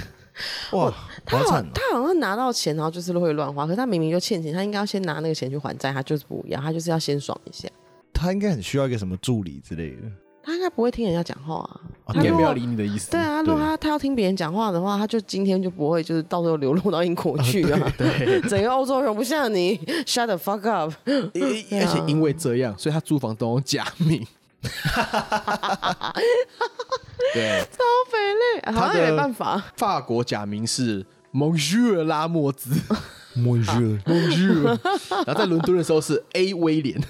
[0.72, 0.94] 哇，
[1.26, 3.66] 他好，好他好像拿到钱，然后就是会乱花。
[3.66, 5.92] 可是他明明就欠钱，他应该要先拿那个钱去还债。
[5.92, 7.68] 他就是不一样，他就是要先爽一下。
[8.14, 10.04] 他应该很需要一个什么助理之类的。
[10.42, 11.82] 他应该不会听人家讲话啊。
[12.08, 13.12] 他也没有理你的意思。
[13.12, 17.94] 对啊，如果他他要听别人讲话的话，他就今天就不会就是到时候流落到英国去啊。
[17.98, 20.92] 对， 整个欧洲容不下你，shut the fuck up。
[21.06, 24.26] 而且因为这样，所以他租房都用假名。
[27.34, 27.78] 对，超
[28.10, 28.42] 肥嘞，
[28.74, 29.62] 好像也没办法。
[29.78, 32.72] 法国假名是 Monsieur 拉莫兹，
[33.38, 34.78] Monsieur Monsieur，
[35.26, 37.02] 然后在伦敦的时候是 A 威廉。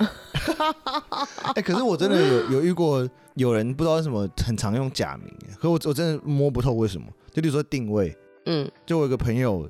[1.43, 7.07] 哎、欸，可是我真的有有遇过有人不知道为什么很常用假名，可是我我真的摸不透为什么。
[7.31, 9.69] 就例如说定位，嗯，就我有个朋友，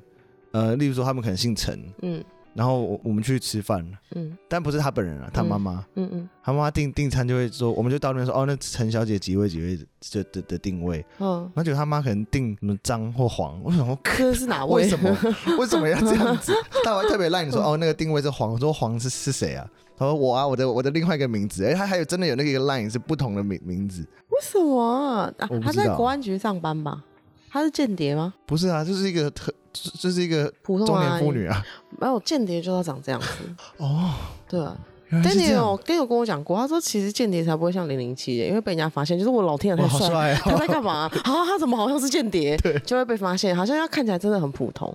[0.52, 2.22] 呃，例如说他们可能姓陈，嗯。
[2.54, 3.84] 然后我我们去吃饭，
[4.14, 9.76] 嗯，但不是他本人啊，他妈妈，嗯嗯，他妈妈订订餐就会说，我们就到那边说，哦，那陈小姐几位几位
[10.12, 14.82] 的的的定位，嗯，然后觉得他妈可能订什么张或黄，我想说这是哪 位？
[14.82, 15.16] 为什么？
[15.58, 16.52] 为什么要这样子？
[16.84, 19.66] 他还特别赖你说，哦，那个定位是黄，我说黄是是谁啊？
[19.96, 25.32] 他说我啊，我的我的另外一个名字，哎，他还有真的有那个 line 是不同的名名字，为什么啊？
[25.62, 27.04] 他在国安局上班吧？
[27.50, 28.32] 他是间谍吗？
[28.46, 31.64] 不是啊，就是一个特，就是一个普通中年妇女啊。
[32.00, 33.26] 没有间谍就要长这样子
[33.78, 34.14] 哦。
[34.48, 34.76] 对啊，
[35.24, 41.10] 但你有跟有跟我讲过，他说其实间谍才不会像零零七，因为被人家发现，就是我老天爷太帅，他在干嘛？
[41.24, 42.56] 啊，他怎么好像是间谍？
[42.62, 44.94] 对，就会被发现，好像他看起来真的很普通。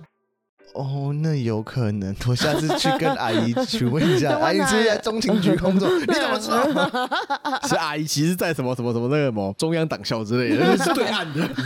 [0.72, 4.36] 哦，那有可能，我下次去跟阿姨 询问一下。
[4.38, 7.08] 阿姨是在中情局工作，你怎么知道？
[7.66, 11.48] 是阿姨其实，在什么什么什么那个什么中央党校之类的，是对岸的。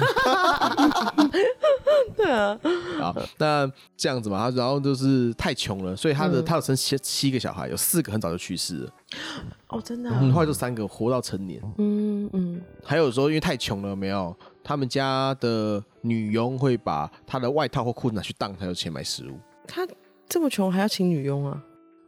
[2.16, 2.56] 对啊，
[3.00, 8.90] 好，那这样子嘛，他然后就是太穷了，所以他的、嗯、他有生七七个小孩，有四个很早就去世了。
[9.68, 10.18] 哦，真的、啊？
[10.20, 11.60] 嗯，后来就三个活到成年。
[11.78, 14.36] 嗯嗯，还有时候因为太穷了，没有。
[14.62, 19.38] 他们家的女佣会把他的外套或裤子拿去当，才有钱买食物。
[19.66, 19.86] 他
[20.28, 21.62] 这么穷还要请女佣啊？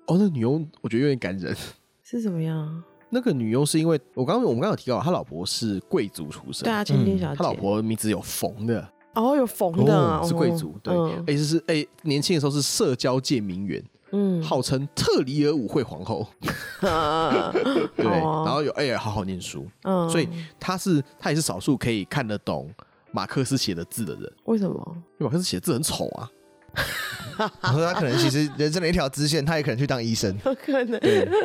[0.06, 1.56] 哦，那女佣我觉得有点感人。
[2.02, 2.82] 是怎么样？
[3.08, 7.36] 那个女佣是因为我刚刚我们刚刚有提到，他老婆是贵族出身，对啊，千金小姐。
[7.36, 13.82] 他老婆名字有冯的，哦，有冯的，哦、是贵族，对，哎、嗯，是哎，年轻的时候是社交界名媛。
[14.12, 16.26] 嗯，号称特里尔舞会皇后，
[16.80, 20.28] 对，然后有哎呀，好好念书，嗯，所以
[20.60, 22.70] 他是他也是少数可以看得懂
[23.10, 24.32] 马克思写的字的人。
[24.44, 24.96] 为什么？
[25.18, 26.30] 因为马克思写的字很丑啊。
[27.62, 30.34] 我说他可能其实人生的一条支线，他也可能去当医生。
[30.44, 31.00] 有可能，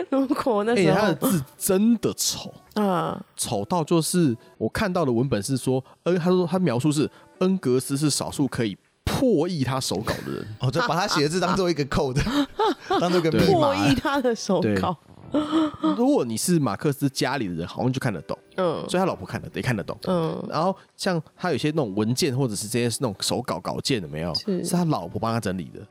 [0.09, 2.53] 如果那时候、欸、他的字真的丑。
[2.75, 8.77] 啊，丑到就是我看到的文本是说，恩，他说他描述是恩格斯是少数可以
[9.17, 12.21] 破译他手稿的人， 哦、就把他写的字当做一个 code，
[12.99, 13.45] 当做一个密码。
[13.45, 14.95] 破译他的手稿。
[15.97, 20.41] 如果你是马克思家里的人，好像就看得懂，嗯，所以他老婆看得也看得懂，嗯。
[20.47, 25.81] 然后像他有些那种文件或者是这些是那种手稿稿件的没有，是，是他老婆帮他整理的。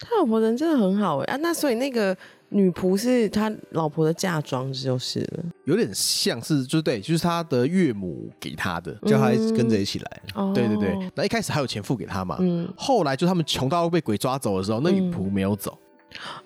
[0.00, 2.16] 他老婆人真的很好哎啊，那所以那个
[2.50, 10.22] 女仆是他老婆的嫁妆就是了，有点像是就对，就是他的岳母给他的，叫他跟着一起来。
[10.34, 12.66] 嗯、对对对，那一开始还有钱付给他嘛，嗯。
[12.76, 15.76] 后来就他们穷到被鬼抓走的时候，那女仆没有走。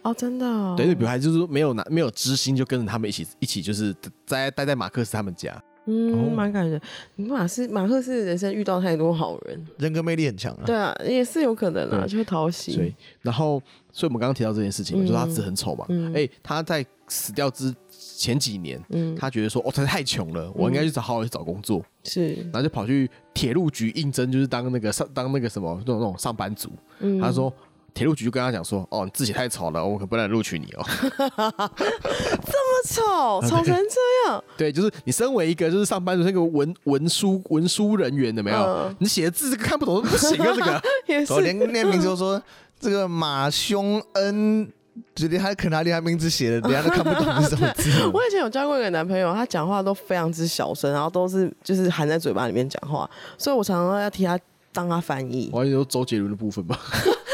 [0.02, 3.94] 哦，真的、哦，对，女仆还就是说没有拿没有知心，就跟着他们一起一起就是
[4.26, 6.80] 待待在马克思他们家，嗯，蛮、哦、感人。
[7.16, 10.62] 马斯马克思人生遇到太多好人，人格魅力很强啊。
[10.64, 12.72] 对啊，也是有可能啊，就会讨喜。
[12.72, 16.14] 所以，然后，所以我们刚刚提到这件事情，我、嗯、说他字很丑嘛，哎、嗯。
[16.14, 27.52] 欸，他在死掉之前几年，嗯，他觉得说，哦，他太穷了，我应该去找好好去找工作，是，然后就跑去铁路局应征，就是当那个上当那个什么那种那种上班族，嗯，他说。
[27.94, 30.84] 铁路局就跟他讲说：“哦，你字写太丑了，我可不能录取你哦。
[31.18, 34.44] ”这么 丑，丑成这样？
[34.56, 38.58] 对，就是你身为一个就是上班族那个文文书文书人员的没有？
[38.58, 40.52] 嗯、你写的字这个看不懂都不行啊！
[40.54, 42.40] 这个 也是，连念名字都说
[42.80, 44.66] 这个马兄恩，
[45.14, 47.90] 觉得他可能连他名字写的，人家都看不懂是什么字。
[48.12, 54.38] 我以前有交过一个男朋友，他讲话都非常之小声，然后都是就是含在嘴巴里面讲话，所以我常常要替他
[54.72, 55.50] 当他翻译。
[55.52, 56.80] 我还有周杰伦的部分吧。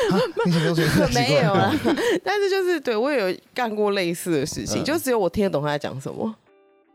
[1.14, 1.73] 没有啊，
[2.25, 6.35] 但是就是对我也有干过类似的事情，嗯、就只有我听得懂他在讲什么。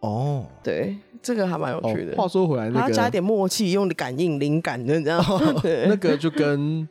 [0.02, 2.12] 哦，对，这个还蛮有趣的。
[2.14, 5.20] 哦、话说回来、那个，加一点默契，用的感应灵感的这样。
[5.20, 6.88] 哦、那个就跟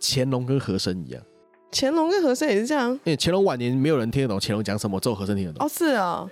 [0.00, 1.22] 乾隆跟和珅一样，
[1.70, 2.90] 乾隆跟和珅也是这样。
[2.90, 5.64] 因为乾隆晚年没有人听得懂乾隆讲什么，只有和珅听得懂。
[5.64, 6.28] 哦，是啊。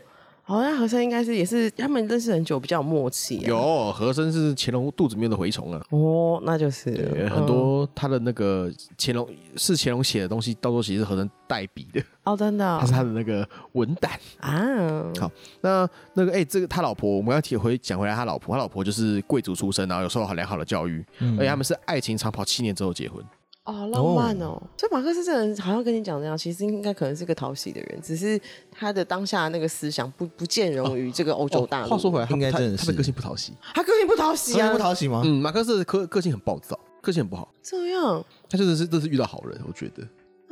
[0.49, 3.43] 好像和珅应该是也是他们认识很久，比较有默契、啊。
[3.47, 5.85] 有和珅是乾隆肚子里面的蛔虫啊！
[5.91, 12.03] 哦，那就是很多他的那个乾隆是乾隆写的东西，到时候其实是和珅代笔的。
[12.25, 15.13] 哦，真的、哦，他是他的那个文胆啊。
[15.21, 15.31] 好，
[15.61, 23.23] 那那个哎、欸，这个他老婆，我们要提回讲回来，他老婆，他老婆就是贵族出身，然后有受到很良好的教育，嗯、而且他们是爱情长跑七年之后结婚。
[23.69, 24.59] 哦，浪漫哦！
[24.79, 31.91] 所以马克思这个人好像跟你讲那样，其实应该可能是个讨喜的人，只是他的当下那个思想不不见容于这个欧洲大陆、哦哦。
[31.91, 35.21] 话说回来，应该真的是他的个性不讨喜，他个性不讨喜啊，不讨喜吗？
[35.23, 37.53] 嗯，马克思的个个性很暴躁，个性很不好。
[37.63, 40.03] 这样，他真的是这是遇到好人，我觉得。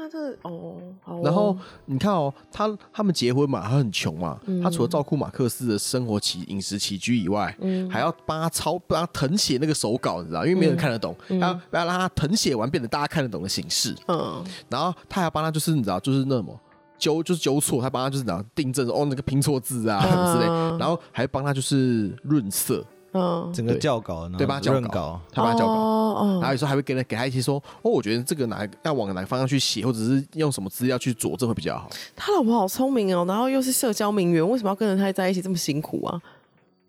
[0.07, 13.95] 那这哦，哦，然后你看哦，他他们结婚嘛，他很穷嘛，嗯、他除了照顾马克思的生活起饮食起居以外，嗯、还要帮他抄帮他誊写那个手稿，你知道，因为没人看得懂，嗯、要要让他誊写完变得大家看得懂的形式。
[14.07, 16.59] 嗯，然后他还要帮他，就是你知道，就是那什么
[16.99, 22.85] 纠就是纠错，他帮他就是怎样订正哦，那个拼错字啊什么之类，嗯、然后还帮他就是润色。
[23.16, 24.61] 嗯，整个教稿，对吧？
[24.61, 31.88] 教稿，他把他教稿，哦，然后有时候还会给他给他一些说，哦，我觉得这个哪要往哪个方向去写，或者是用什么资料去佐证会比较好。
[32.14, 36.20] 他老婆好聪明哦，然后又是社交名媛，为什么要跟着他在一起这么辛苦啊？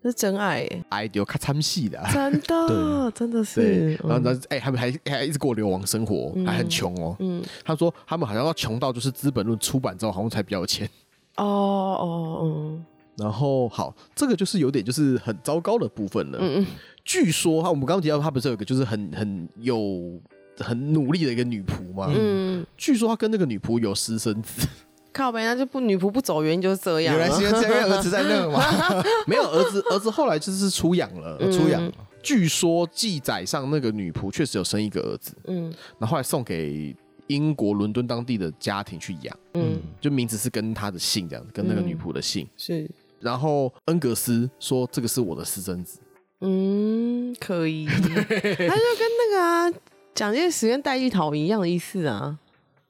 [0.00, 3.94] 这是真爱哎，爱丢卡参戏的，真的，真的是。
[4.04, 7.16] 然后呢，哎，他们还还一直过流亡生活，还很穷哦。
[7.18, 10.88] 嗯，他说他们好像要穷到就是《资本论》出版之后，好像才比较有钱。
[11.34, 12.84] 哦哦，嗯。
[13.18, 16.38] 然后好，这个就是有点就是很糟糕的部分了。
[16.40, 16.66] 嗯嗯。
[17.04, 20.20] 据说他我们刚刚提到他不是有一个就是很很有
[20.58, 22.12] 很努力的一个女仆吗？
[22.14, 22.64] 嗯。
[22.76, 24.66] 据说他跟那个女仆有私生子。
[25.10, 27.16] 靠北，那就不女仆不走原因就是这样。
[27.16, 28.62] 原来是因为儿子在那嘛？
[29.26, 31.90] 没有儿子，儿子后来就是出养了，嗯、出养。
[32.22, 35.34] 据说记载上那个女仆确实有生一个儿子。
[35.46, 35.64] 嗯。
[35.98, 36.94] 然后后来送给
[37.26, 39.36] 英国伦敦当地的家庭去养。
[39.54, 39.80] 嗯。
[40.00, 42.46] 就名字是跟他的姓这样，跟那个女仆的姓。
[42.56, 42.88] 是。
[43.20, 45.98] 然后恩格斯说：“这个是我的私生子。”
[46.40, 47.84] 嗯，可以。
[47.90, 49.72] 他就跟那个啊，
[50.14, 52.38] 蒋介石跟戴玉陶一样的意思啊。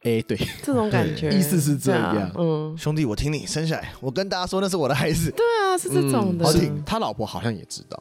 [0.03, 2.31] 哎，对，这种感觉， 意思是这样。
[2.37, 5.31] 嗯，兄弟，我听你生下来，我跟大家说那是我的孩子。
[5.31, 6.45] 对啊，是这种的。
[6.45, 6.83] 好听。
[6.85, 8.01] 他老婆好像也知道，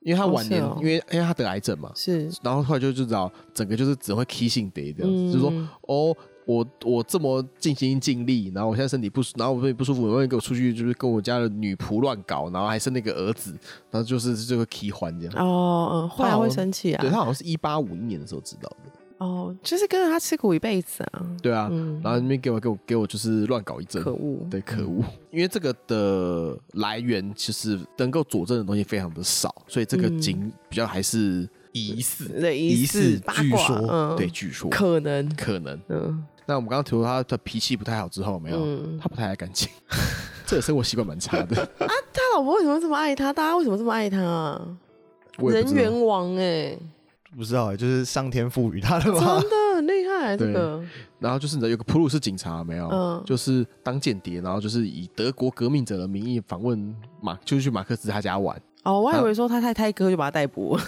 [0.00, 2.30] 因为他晚年，因为因为他得癌症嘛，是。
[2.42, 5.50] 然后后来就知道，整个就是只会 kissing day 这样子，就是说
[5.82, 6.16] 哦。
[6.44, 13.52] 我我这么尽心尽力，然后我现在身体不舒，然后我身体不舒服，我会给我出去，就是跟我家的女仆乱搞，然后还生那个儿子，
[13.90, 15.34] 然后就是这个奇欢这样。
[15.36, 17.00] 哦，嗯，后来会生气啊？
[17.00, 18.90] 对，他好像是一八五一年的时候知道的。
[19.18, 21.24] 哦，就是跟着他吃苦一辈子啊。
[21.40, 24.02] 对啊，嗯、然后那边给我给我给我就是乱搞一阵。
[24.02, 25.04] 可恶，对，可恶。
[25.30, 31.48] 因为这个的来源其实能够佐证的东西非常的少，所以这个景比较还是。
[31.72, 36.24] 疑似，对，疑似据说，嗯，对，据说可能，可能，嗯。
[36.44, 39.68] 那我们刚刚提到他的脾气不太好之后，没有，嗯、他不太爱干净，
[40.44, 41.86] 这个生活习惯蛮差的 啊。
[42.12, 43.32] 他老婆为什么这么爱他？
[43.32, 44.60] 大家为什么这么爱他啊？
[45.38, 46.78] 人缘王哎、欸，
[47.36, 49.40] 不知道哎、欸，就是上天赋予他的吧？
[49.40, 50.82] 真的很厉害，这个。
[51.20, 58.60] 然后就是有个普鲁士警察没有，嗯、就是当间谍，然后就是以德国革命者的名义访问马，就是去马克思他家玩。
[58.84, 60.78] 哦，我还以为说他太太哥就把他逮捕。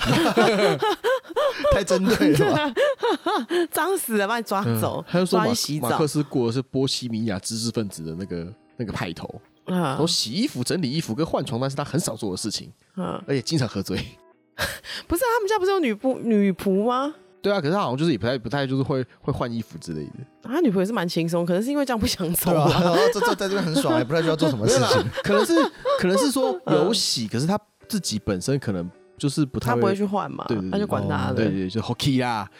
[1.72, 2.72] 太针对了，
[3.70, 5.00] 脏死了，把你抓走。
[5.00, 13.96] 嗯、他就说马马，马克思过的是波西米亚知识分子的那个那个派头，啊，说洗衣服、整理衣服跟换床单是他很少做的事情，啊，而且经常喝醉。
[15.07, 17.14] 不是、啊，他们家不是有女仆女仆吗？
[17.42, 20.12] 对啊，可是他好像就是也不太不太就是会会换衣服之类的。
[20.42, 22.96] 他女朋友是蛮轻松，可能是因为这样不想走啊。
[23.12, 25.04] 这这在这边很爽，也不太需要做什么事情。
[25.22, 25.54] 可能是
[25.98, 28.90] 可能是说有洗，可是他自己本身可能。
[29.16, 32.51] 就是不太他不会去换嘛，对，他就管他的，对对，就 hockey 啦，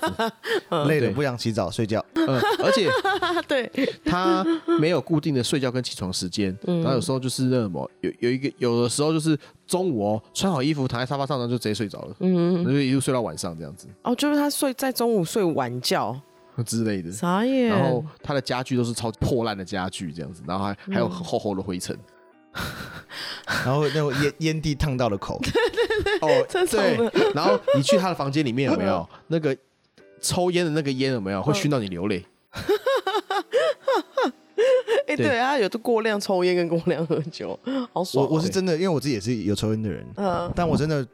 [0.88, 2.02] 累了不想起早睡觉，
[2.64, 2.88] 而且
[3.46, 3.70] 对，
[4.02, 4.42] 他
[4.80, 13.86] 没有固定的睡觉跟起床时间，然后有时候就是那什么，有有一个有的时候就是中午哦，穿好衣服躺在沙发上，然后就直接睡着了，嗯，就一路睡到晚上这样子。
[14.02, 16.18] 哦，就是他睡在中午睡晚觉。
[16.64, 17.68] 之类的，啥耶？
[17.68, 21.94] 然后他的家具都是超破烂的家具这样子，然后还还有厚厚的灰尘。
[23.64, 25.40] 然后那种烟 烟蒂烫到了口，
[26.20, 29.08] 哦，对， 然后你去他的房间里面有没有？
[29.28, 29.56] 那个
[30.20, 31.42] 抽烟的那个烟有没有？
[31.42, 32.24] 会熏到你流泪？
[35.08, 37.58] 哎，对啊，有的过量抽烟跟过量喝酒，
[37.92, 38.24] 好爽。
[38.24, 41.06] 我我是真的，因为我自己也是有抽烟的人，嗯，但我真的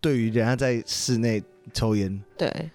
[0.00, 1.42] 对于人家在室内
[1.74, 2.70] 抽烟，对，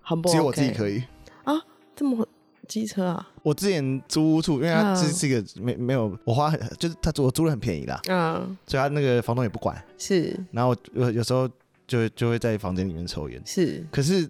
[0.00, 1.02] 很不，只有我自己可以。
[1.44, 1.54] 啊，
[1.94, 2.26] 这么。
[2.66, 3.28] 机车啊！
[3.42, 10.38] 我之前租屋处，因为他这是一个没没有我花很，就是他租我租的很便宜啦，嗯，所以他那个房东也不管，是。
[10.52, 11.48] 然后有有时候
[11.86, 13.84] 就就会在房间里面抽烟，是。
[13.90, 14.28] 可是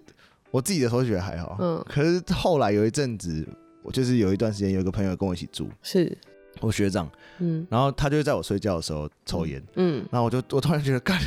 [0.51, 1.83] 我自己的时候觉得还好，嗯。
[1.89, 3.47] 可是后来有一阵子，
[3.83, 6.17] 我就是有一段时间有一个朋友跟我一起住，是。
[6.61, 11.19] 我学长，嗯，然后他就在我睡觉的时候抽烟，嗯，然后我就我突然觉得，干，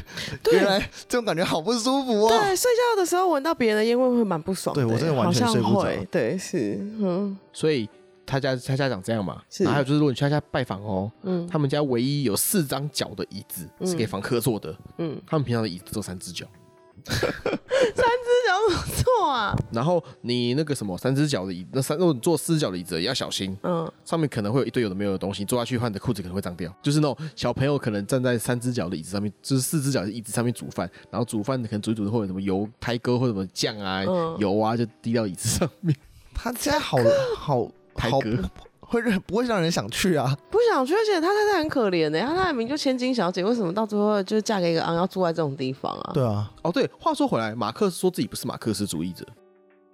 [0.52, 2.28] 原来这种感觉好不舒服哦。
[2.28, 4.74] 对，睡觉的时候闻到别人的烟味会蛮不爽。
[4.74, 5.88] 对我真的完全睡不着。
[6.10, 7.36] 对，是，嗯。
[7.52, 7.88] 所以
[8.26, 9.64] 他家他家长这样嘛，是。
[9.64, 16.46] 然后还有就是，如果你去他家拜访哦，嗯，他们家唯一有四张脚的椅子是给房客坐的，嗯，他们平常的椅子都三只脚。
[18.76, 19.56] 么坐啊？
[19.72, 26.72] 然后你那个什么三只脚的椅，那三如果你坐四只脚的椅子也要小心，嗯，上面可能会有一堆有的没有的东西，坐下去的话你的裤子可能会脏掉。
[26.82, 35.94] 就是那种小朋友可能站在三只脚的椅子上面，就是四只脚的椅子上面煮饭，然后煮饭可能煮一煮会有什么油胎沟或者什么酱啊、嗯、油啊就滴到椅子上面。
[36.34, 36.96] 他家好
[37.36, 38.38] 好胎哥。
[38.90, 40.36] 会不会让人想去啊？
[40.50, 46.10] 不想去，而且他太太很可怜的、欸，他太太名就千金小姐，为什么到最后就是嫁给一个昂要住在这种地方啊？
[46.12, 49.24] 对啊，哦对，话说回来，马克思说自己不是马克思主义者，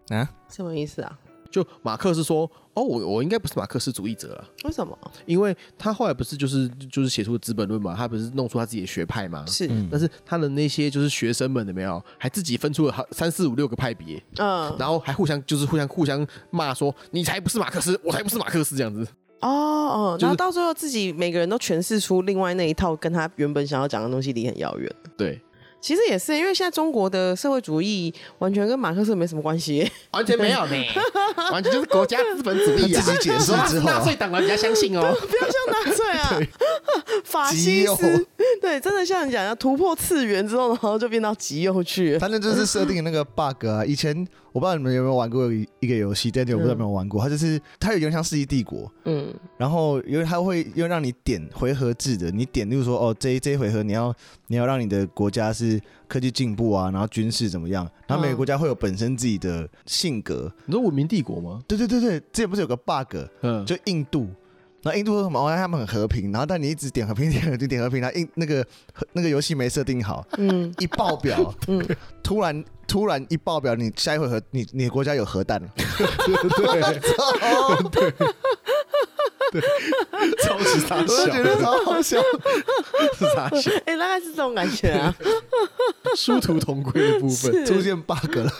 [0.08, 1.12] 啊，什么意思啊？
[1.50, 4.44] 就马克思说，哦，我我应该不是马克思主义者了。
[4.64, 4.96] 为什么？
[5.24, 9.44] 因为他后来不是就是就是写出了《资本论》嘛，他不是弄出他自己的学派嘛？
[9.46, 9.68] 是。
[9.90, 19.06] 但是他的那些就是学生们有没有，还自己分出了好三四五六个派别，嗯，然后还互相就是互相互相骂说，你才不是马克思，我才不是马克思这样子。
[19.40, 24.90] 哦哦，然后到最后自己每个人都诠释出另外那一套，跟他原本想要讲的东西离很遥远。
[25.16, 25.40] 对。
[25.86, 30.74] 其实也是，因为现在中国的社会主义完全跟马克思没什么关系，完全没有呢，
[31.52, 33.00] 完全就是国家资本主义啊！
[33.00, 36.40] 自己解释之后，纳粹党人比较相信哦， 不要像纳粹啊，
[37.22, 38.26] 法西斯，
[38.60, 42.18] 对，真的像你讲要突破次元之后，然后就变到极右去。
[42.18, 44.26] 反正就是设定那个 bug 啊，以前。
[44.56, 47.22] 我不知道你们有没有玩过一个游戏，但是我不知道有没有玩过。
[47.22, 54.14] 它就是它有点像《世纪帝国》，嗯，然后因为它会又让你点回合制的，你点，例如说哦，这一这一回合你要
[54.46, 57.86] 你要让你的国家是科技进步啊，然后军事怎么样？
[58.06, 60.50] 然后每个国家会有本身自己的性格。
[60.64, 61.60] 你说文明帝国吗？
[61.68, 64.26] 对对对对，之前不是有个 bug，嗯，就印度，
[64.80, 65.38] 然后印度说什么？
[65.38, 68.66] 哦，他们很和平，然后但你一直点和平，点和平，点和平，然后印那个
[69.12, 71.86] 那个游戏没设定好，嗯，一爆表，嗯，
[72.22, 72.64] 突然。
[72.96, 75.68] 突然一爆表，你下一回合你你国家有核弹了，
[77.92, 78.10] 对，
[79.52, 79.60] 对，
[80.42, 82.18] 超级大笑，我觉得超好笑，
[83.34, 85.14] 傻笑，哎，大概是这种感觉啊，
[86.16, 88.50] 殊途同归的部分出现 bug 了，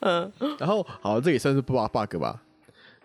[0.00, 2.40] 嗯，然后好，这也算是 bug bug 吧？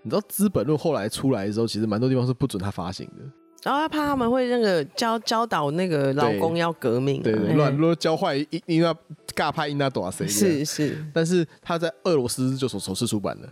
[0.04, 3.26] 你知道《资本论》后来出来的时候，其实蛮多地方是不准他发行的。
[3.64, 8.94] 然后他怕他们会那个教教导那个老公要革命，对对，乱乱教坏，一一那
[9.36, 10.28] 尬拍因那多少谁？
[10.28, 13.48] 是是，但是他在俄罗斯就首首次出版了，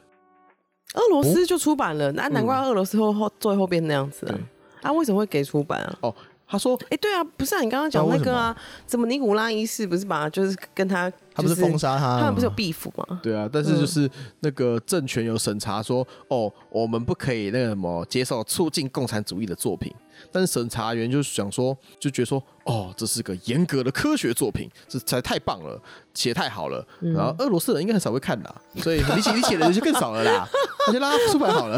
[0.95, 4.38] 俄罗斯就出版了，那难怪俄罗斯后后最后变那样子啊！
[4.82, 5.97] 啊，为什么会给出版啊？
[6.01, 6.16] 哦，
[6.52, 8.54] 他说：“哎，对啊，不是啊，你刚刚讲那个啊，
[8.86, 13.22] 怎么尼古拉一世不是把就是跟他，他不是封杀他，他们不是有 beef 吗？
[13.24, 14.10] 对啊，但是就是
[14.41, 19.95] 那个政权有审查说，哦，我们不可以那个什么接受促进共产主义的作品。”
[20.32, 25.82] 但是审查员就想说，就觉得说，哦，这是个严格的科学作品，这才太棒了，
[26.13, 26.86] 写太好了。
[26.99, 30.47] 嗯、然后俄罗斯人应该很少会看的，所以你写你写的人就更少了啦。
[30.88, 31.78] 那就拉他出版好了，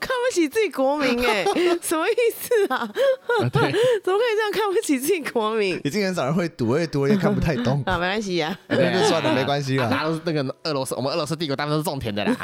[0.00, 1.44] 看不起自己国民哎，
[1.82, 2.76] 什么意思啊？
[2.76, 3.60] 啊对，
[4.02, 5.80] 怎么可以这样看不起自己国民？
[5.84, 9.90] 已经很少人会读，会读也看不太懂 啊，没关系呀，那就算了，没关系了。
[9.90, 12.36] 大家都是那个俄罗斯，我们俄罗斯帝国大部分都是种田的啦。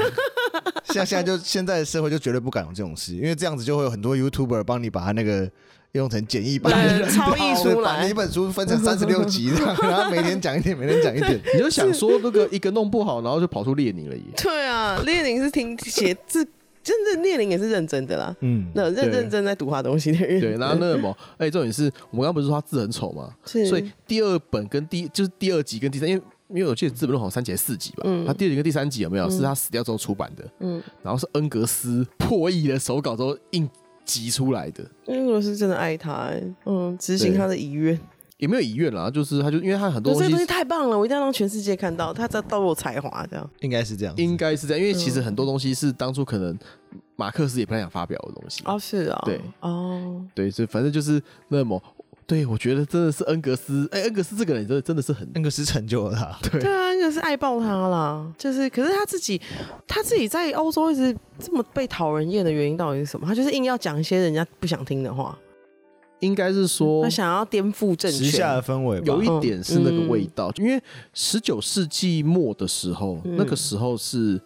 [0.84, 5.50] 现在现在就现在的社会就绝对不敢有这种事，因为这样子就会有很多 YouTuber 帮你把他那个
[5.92, 6.72] 用成简易版，
[7.10, 9.50] 超译书把一本书分成三十六集，
[9.82, 11.40] 然后每天讲一点，每天讲一点。
[11.52, 14.22] 你就想说那个一个弄不好，然后就跑出列宁了耶？
[14.36, 16.46] 对啊，列宁是听写字，
[16.82, 18.34] 真的列宁也是认真的啦。
[18.40, 20.40] 嗯，那认认真在读他东西的人。
[20.40, 23.34] 对，然后那个什么，哎，重点是我们刚刚不是说他字很丑吗？
[23.44, 26.22] 所以第二本跟第就是第二集跟第三，因为。
[26.52, 30.44] 因为我记得资本论好像三集还是四集吧，嗯、他第二集跟第三集有没有、嗯、是他死掉之后出版的？
[30.58, 33.70] 嗯，然后是恩格斯破译的手稿之后硬
[34.04, 34.84] 挤出来的。
[35.06, 37.98] 因为我是真的爱他、欸，嗯，执行他的遗愿，
[38.38, 43.50] 也没有遗愿啦，就是他就因为他很多东西，这东西太棒了，我一定要让全世界看到他在都有才华，这样。
[43.60, 46.58] 应该是这样，应该是这样，因为其实很多东西是当初可能
[47.16, 48.62] 马克思也不太想发表的东西。
[48.64, 51.82] 哦，是啊，对，哦，对，所以反正就是那么。
[52.30, 56.38] 对，我觉得真的是恩格斯，哎，恩格斯这个人真的真的是很，恩格斯成就了他。
[56.48, 59.40] 对，对啊，恩格斯爱爆他啦，就是，可是他自己，
[59.88, 63.26] 他自己在欧洲一直这么被讨人厌的原因到底是什么？
[63.26, 65.36] 他就是硬要讲一些人家不想听的话，
[66.20, 70.80] 应该是说他想要颠覆政权，时下的氛围，有一点是那个味道，嗯、因为
[71.12, 74.40] 十九世纪末的时候，嗯、那个时候是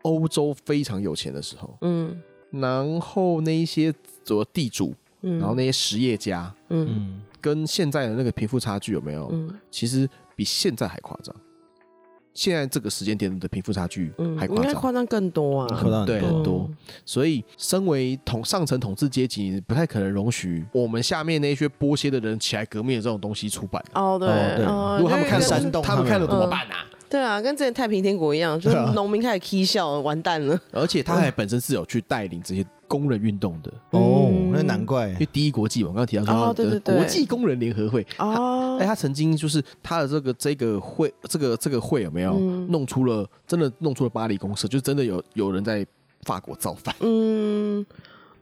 [0.00, 2.18] 欧洲非常有钱的时候，嗯，
[2.52, 3.92] 然后那一些
[4.24, 4.94] 做地主。
[5.20, 9.28] 然后那些实业家，嗯，跟现在的那个贫富差距有没有？
[9.32, 11.34] 嗯，其实比现在还夸张。
[12.34, 16.70] 现在这个时间点的贫富差距还夸张，应该夸张更多啊，夸张对很多。
[17.04, 23.84] 所以，身为统上层统治阶级，不太可能容许我们下面那些剥削的人起来革命的这种东西出版。
[23.94, 26.86] 哦，对，对如果他们看煽动，他们看了怎么办啊？
[27.10, 30.56] 对啊，跟之前太平天国一样，就是 农民开始起笑，完蛋了。
[30.70, 32.64] 而且他还本身是有去带领这些。
[32.88, 33.72] 工人运动的。
[33.90, 42.36] 哦，那难怪，因为第一国际嘛，我刚刚提到说的国际工人联合会哦，哎，他曾经就是他的这个这个会，这个这个会有没有？
[42.68, 45.86] 弄出了真的弄出了巴黎公社，就真的有有人在
[46.22, 47.86] 法国造反，嗯。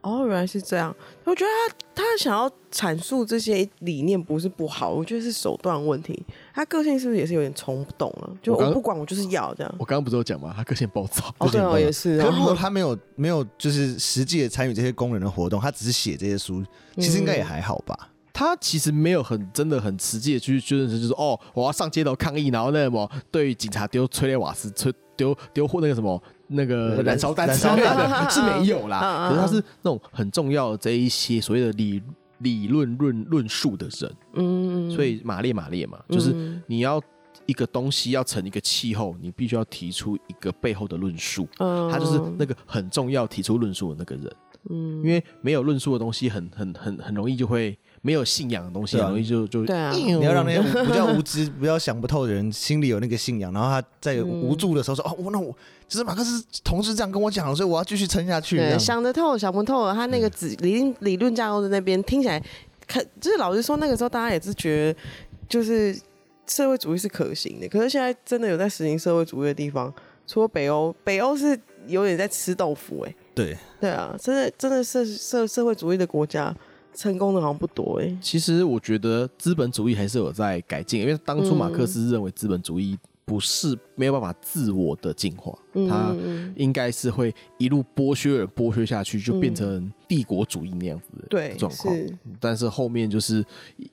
[0.02, 0.94] 哦，原来是这样。
[1.24, 6.22] 我觉得他他想要阐述这些理念不是不好，我觉得是手段问题。
[6.56, 8.30] 他个性是不是也是有点冲动了？
[8.42, 9.74] 就我不管，我就是要这样。
[9.78, 10.54] 我刚刚不是有讲吗？
[10.56, 11.22] 他个性暴躁。
[11.36, 12.18] 哦，对哦，也是。
[12.18, 16.64] 可如果他没有没有就是实际的参与这些工人的活动，他只是写这些书，
[16.96, 18.08] 其实应该也还好吧。
[18.32, 26.22] 他其实没有很真的很实际的去就是就是哦，我要上街头抗议，然后那什么对警察丢催泪瓦斯，催丢丢或那个什么。
[26.48, 32.00] 那个燃烧弹燃烧弹的是没有啦， 可是他是那种很重要的这一些所谓的理
[32.38, 36.34] 理论论论述的人，嗯，所以马列马列嘛，就是
[36.66, 37.00] 你要
[37.46, 41.90] 一个东西要成一个气候，你必须要提出一个背后的论述，嗯。
[41.90, 44.36] 他就是那个很重要提出论述的那个人，
[44.70, 47.76] 嗯，因为没有论述的东西很很很很容易就会。
[48.02, 49.90] 没有信仰的东西，很容易就就对啊。
[49.90, 55.52] 你要让那些比较无知、比较想不透的人心里有那个信仰，然后他在无助的时候说：“哦，我那我
[55.88, 62.42] 就是马克思同事这样跟我讲，所以我要继续撑下去。”对，想得透，想不透，他那个理理论架构的那边听起来，
[62.86, 65.00] 可就是老实说，那个时候大家也是觉得，
[65.48, 65.98] 就是
[66.46, 67.68] 社会主义是可行的。
[67.68, 69.92] 可是现在真的有在实行社会主义的地方，
[70.26, 73.14] 除了北欧，北欧是有点在吃豆腐哎。
[73.34, 76.54] 对对啊，真的真的是社社会主义的国家。
[76.98, 78.18] 成功的好像不多哎、欸。
[78.22, 85.52] 其实我觉得资本主义还是有在改进，因为当初马克思认为资本主义不是没有办法自我的进化，
[85.88, 86.16] 它
[86.54, 91.94] 应该是会一路剥削人剥削下去，就变成帝国主义那样子的状况。
[92.40, 93.44] 但是后面就是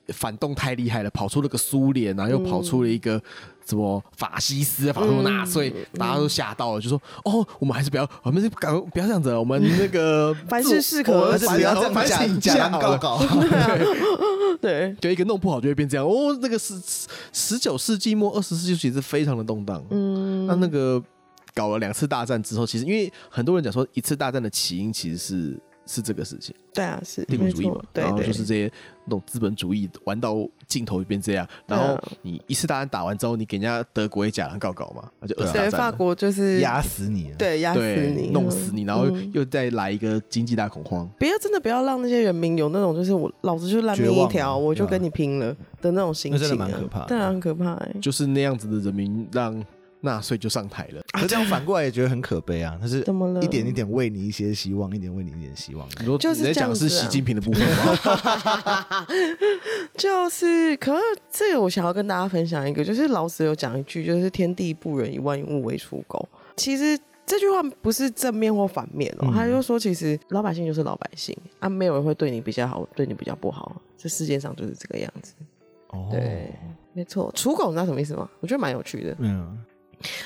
[0.08, 3.20] 反动太厉害了，跑出了个苏联，然后又跑出了一个。
[3.66, 13.20] 什么法西斯、法国纳所以，大家都吓到了，就说：“哦，我们还是不要，我们不要不要这样子，我们那个 凡事适可而止，不要这样讲，讲搞搞。
[14.60, 16.06] ”对，就一个弄不好就会变这样。
[16.06, 16.80] 哦，那个十
[17.32, 19.82] 十九世纪末二十世纪其实非常的动荡。
[19.90, 21.02] 嗯，那那个
[21.54, 26.54] 搞了两次大战之后，其实因为很多人讲说，一次大战的起因其实是是这个事情。
[26.72, 28.72] 对啊，是帝国主义嘛，对，然后就是这些
[29.04, 31.46] 那种资本主义玩到尽头就变这样。
[31.66, 35.70] 然后你一次大战打完之后，你给人家德国也假狼告告嘛，那就二次大战。
[35.70, 41.08] 法国就是压死你，对，压死你，弄死你，然后又再来一个经济大恐慌。
[41.18, 47.80] 不要真的不要让那些人民有那种就是我老子就烂命一条，我就跟你拼了的那种心情，蛮可怕，当然很可怕。
[48.02, 49.64] 就是那样子的人民让。
[50.04, 52.78] 纳粹就上台了，可这样反过来也觉得很可悲啊！
[52.80, 55.88] 他是怎么了一点一点喂你一些希望，一点喂你一点希望。
[55.98, 59.06] 你说你在讲的是习近平的部分吗？
[59.96, 66.28] 就是，可是这个我想要跟大家分享一个，就是老子有讲一句，就是“天地不仁，以万物为刍狗”。
[66.56, 75.34] 其实这句话不是正面或反面哦，他就说，其实老百姓就是老百姓啊，没有人会对你比较好，对你比较不好，这世界上就是这个样子。
[75.88, 76.52] 哦，对，
[76.92, 78.28] 没错，刍狗你知道什么意思吗？
[78.40, 79.16] 我觉得蛮有趣的。
[79.18, 79.56] 嗯。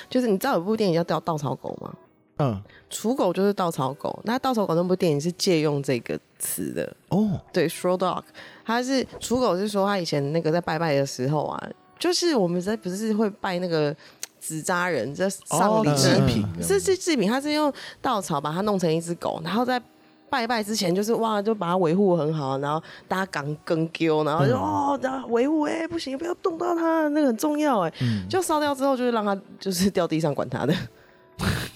[0.08, 1.94] 就是你知道有部电影叫《稻草狗》吗？
[2.38, 4.16] 嗯，刍狗就是稻草狗。
[4.24, 7.40] 那稻草狗那部电影是借用这个词的哦。
[7.52, 8.22] 对，straw dog，
[8.64, 13.94] 它是刍狗是说他以前那个在拜拜的时候啊，就是我们在不是会拜那个
[14.40, 19.82] 纸扎人，这上礼祭品，是是制品，他是用稻草把它弄成一只狗，然后在。
[20.30, 30.74] 拜拜之前就是哇，就把它维护很好，然后大家赶跟丢，然后就、嗯、哦，维护哎，不行，不要动到它，那个很重要哎，嗯、就烧掉之后就是让它就是掉地上管它的，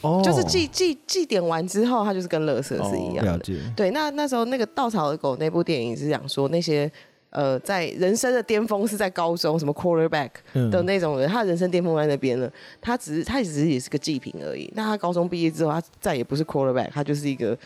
[0.00, 3.32] 哦，就是祭祭祭典完之后，它就是跟垃圾是一样的。
[3.34, 3.40] 哦、
[3.76, 6.90] 对，那那时候那个稻草的狗那部电影是讲说那些
[7.30, 10.30] 呃，在人生的巅峰是在高中什么 quarterback
[10.70, 14.70] 的那种人，嗯、他人生巅峰在那边了，他只是他只是也是个祭品而已。
[14.76, 17.57] 那他高中毕业之后，他再也不是 quarterback，他就是一个。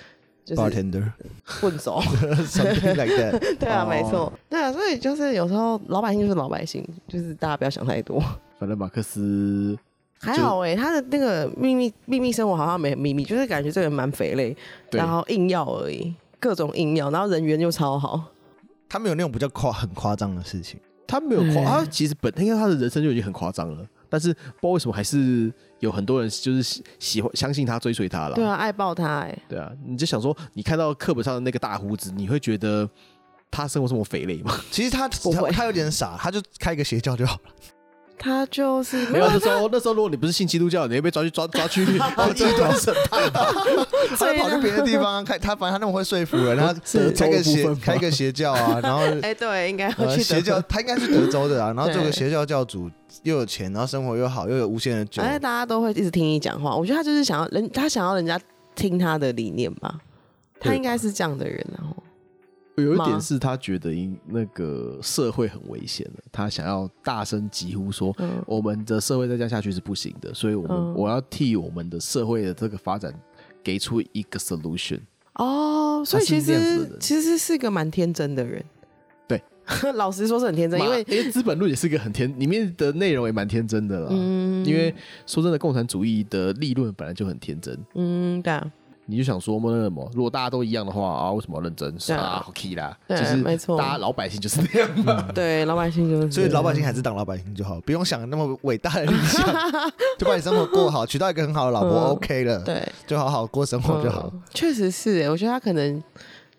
[0.47, 1.03] 就是 bartender
[1.44, 2.01] 混走，
[2.47, 3.38] something like that。
[3.59, 8.22] 对啊，没错，对啊，所以就是有时候老百姓就是老百姓，就是大家不要想太多。
[8.61, 9.76] 反正马克思
[10.20, 14.57] 还好哎，他的那个秘密秘密生活好像没秘密，就是感觉这个人蛮肥嘞，
[14.92, 18.22] 然后硬要而已，各种硬要，然后人缘又超好。
[18.88, 20.78] 他没有那种比较夸很夸张的事情，
[21.09, 23.84] 他没有夸，他其实本应该他的人生就已经很夸张了。
[24.09, 28.34] 但是不知道为什么还是有很多人就是喜欢相信他追随他了。
[28.34, 29.38] 对啊，爱抱他哎。
[29.48, 32.88] 对啊，你就想说，你看到课本上的那个大胡子，你会觉得
[33.50, 34.59] 他生活这么肥累吗？
[34.70, 37.50] 其实他他，他有点傻，他就开一个邪教就好了。
[38.18, 41.84] 他就是没有那时候，那时候如果你不是信基督教，你会被抓去抓抓去
[42.34, 43.52] 极端审判吧？
[44.18, 46.74] 他跑去别的地方开，他反正他那么会说服人，他
[47.16, 52.90] 开个邪开个邪教啊，然后 哎对，应该邪教，他应该是德州的啊，然后做个邪教教主，
[53.22, 56.74] 又有钱，然后生活又好，又有无限的酒，哎，大家都会一直听你讲话。
[56.74, 58.40] 我觉得他就是想要人，他想要人家
[58.74, 59.98] 听他的理念吧，
[60.58, 61.94] 他应该是这样的人，然后。
[62.77, 68.14] 有一点是他觉得因那个社会很危险了，他想要大声疾呼说
[68.47, 73.12] ：“我们的社会再这样下去是不行的，所以我们我要替我们的社会的这个发展
[73.62, 75.01] 给出一个 solution。”
[75.35, 78.64] 哦，所以其实其实是个蛮天真的人。
[79.29, 79.43] 对，
[79.95, 84.09] 老实说是很天真，因为因为《资本论》也是个很天，里面的内容也蛮天真的啦。
[84.11, 84.95] 嗯，因为
[85.27, 87.79] 说真的，共产主义的立论本来就很天真。
[87.95, 88.72] 嗯，对啊。
[89.07, 89.72] 你就想说么？
[89.72, 90.11] 什么？
[90.12, 91.98] 如果大家都一样的话啊，为什么要认真？
[91.98, 95.28] 是啊，好 key 啦，就是没错，大家老百姓就是那样嘛。
[95.34, 99.46] 对，老百姓就是，所以老百姓还是当老百姓就好，不用想那么伟大的理想，
[100.18, 102.59] 就把你生活过好，娶到一个很好的老婆，OK 了。
[102.61, 104.32] 对，就好好过生活就好。
[104.52, 106.02] 确实是，哎，我觉得他可能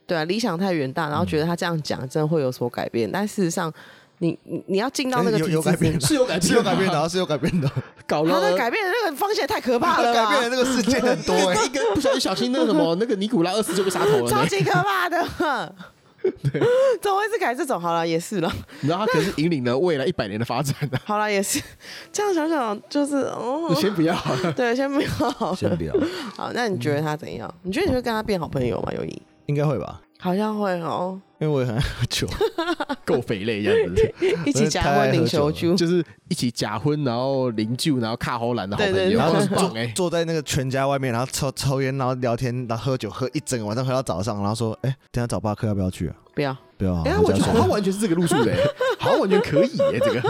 [0.06, 3.74] 对啊，理想太远大，然后觉得他这样讲真的会有所改变，但事实上。
[4.20, 7.70] 你你你要进到那个体制，有改变，是有改变，是有改变的，是有改变的。
[8.08, 15.76] 搞了，他的改变的那个方向太可怕了，改变的那个世界很多，一个不小心小心那个什么， 那个尼古拉二世就被杀头了，超级可怕的。
[16.22, 16.60] 对，
[17.02, 17.80] 怎么会是改这种？
[17.80, 18.52] 好了，也是了。
[18.82, 21.00] 你知道他可是引领了未来一百年的发展的。
[21.06, 21.62] 好了，也是
[22.12, 24.14] 这样想想，就是哦，你先不要，
[24.56, 25.94] 对，先不要，先不要。
[26.36, 27.54] 好，那你觉得他怎样？
[27.62, 28.92] 你觉得你会跟他变好朋友吗？
[28.94, 29.22] 有意？
[29.46, 30.02] 应该会吧。
[30.20, 32.28] 好像会哦，因为我也很爱喝酒，
[33.06, 34.14] 够肥累这样子，
[34.46, 46.16] 一起假婚领酒，就是一起假婚，然后领酒，然后卡喉兰的好朋友，然后坐坐在那个全家外面，然后抽抽烟，然后聊天，然后喝酒，喝一整个晚上，喝到早上，然后说，哎，等下找巴克要不要去啊？
[46.34, 47.02] 不要，不要。
[47.04, 48.54] 哎，我觉得他完全是这个路数的，
[49.00, 50.22] 好像完全可以哎，这个，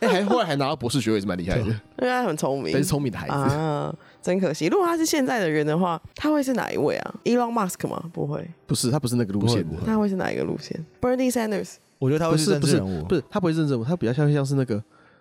[0.00, 3.96] 哎，还后来还拿到博士学位，是蛮厉害的，因为他很聪明，很聪明的孩子。
[4.20, 8.00] 真可惜，如果他是现在的人的话，他会是哪一位啊？Elon Musk 吗？
[8.12, 9.76] 不会，不是，他不是那个路线的。
[9.84, 11.74] 他会是哪一个路线？Bernie Sanders？
[11.98, 14.80] 我觉得他会是政治人物，不是，他不会是政治人物，他比较像像是那个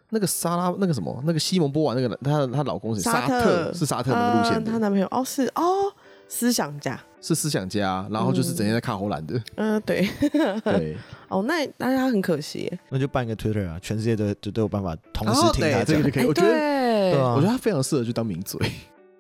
[0.10, 5.92] 那个莎拉那个什么那个西蒙波娃那个她她老公是沙特，是沙特那个路线，她男朋友哦是哦
[6.28, 10.08] 思想家，是思想家，然后就是整天在看荷兰的，嗯对。
[10.64, 10.98] 对。
[11.30, 18.60] 哦那那他很可惜，那就办一个 Twitter 啊，全世界都都都有办法同时听他这个就可以，我觉得对，我觉得他非常适合去当名嘴。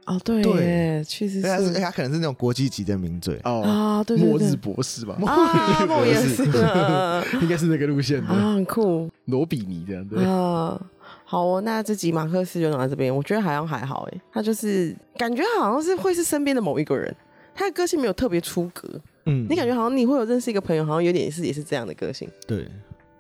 [0.08, 3.40] 哦，对，对，确实是，他可能是那种国际级的名嘴。
[3.44, 5.16] 哦啊，对，末日博士吧？
[5.26, 6.44] 啊， 末日博士，
[7.40, 8.28] 应该是那个路线的。
[8.28, 10.26] 啊，很酷，罗比尼这样对。
[10.26, 10.78] 啊。
[11.24, 17.16] 好哦，那这集马克思就讲到这边，我觉得好像还好哎，他就是感觉好像是会是身边的某一个人，
[17.54, 18.88] 他的个性没有特别出格，
[19.26, 22.68] 嗯，你感觉好像你会有认识一个朋友，好像有点是也是这样的个性，对，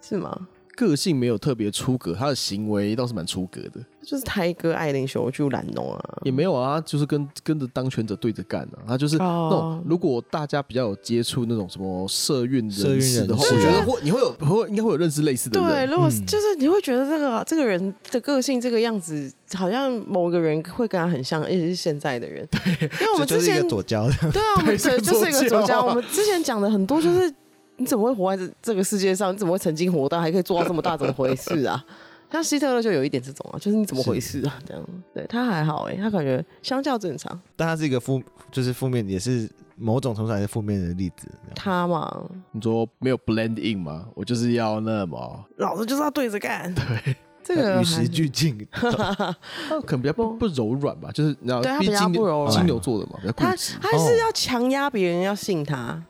[0.01, 0.47] 是吗？
[0.75, 27.33] 个性没有特别出格，他的行为倒是蛮出格的，就是台哥爱领袖就懒弄啊，也没有啊，就是跟跟着当权者对着干啊，他就是那种如果大家比较有接触那种什么社运人士的话，我觉得会你会有会应该会有认识类似的人，对，如果就是你会觉得这个这个人的个性这个样子，好像某个人会跟他很像，而且是现在的人，对，因为我们之前左交的，对啊，我们 这就是一个左交，我们之前讲的很多就是。
[27.81, 29.33] 你怎么会活在这这个世界上？
[29.33, 30.95] 你怎么会曾经活到还可以做到这么大？
[30.95, 31.83] 怎么回事啊？
[32.31, 34.57] 像希特勒就有一点这种啊，就是你怎么回事啊？
[34.65, 34.81] 这样，
[35.13, 37.37] 对他还好哎、欸，他感觉相较正常。
[37.57, 41.27] 但他是一个负，就是负面，也是某种程度上是负面的例子。
[41.53, 42.23] 他嘛，
[42.53, 44.05] 你说没有 blend in 吗？
[44.15, 46.73] 我就是要那么，老子就是要对着干。
[46.73, 48.65] 对，这个与时俱进。
[48.71, 49.35] 他
[49.81, 53.75] 可能比较不 不柔软吧，就是你知道，对他比较不柔软，金牛座的嘛，比较固执。
[53.81, 56.01] 他还是要强压别人要信他。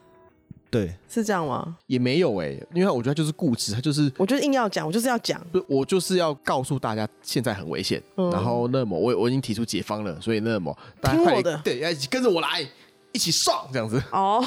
[0.71, 1.75] 对，是这样吗？
[1.85, 12.65] 也没有哎、欸，因为我觉得他就是固执，他就是，我就是硬要讲，我就是要讲，不，我就是要告诉大家现在很危险，嗯、然后那么我我已经提出解方了，所以那么大家快点，对，要一起跟着我来，
[13.11, 14.01] 一起上这样子。
[14.11, 14.41] 哦，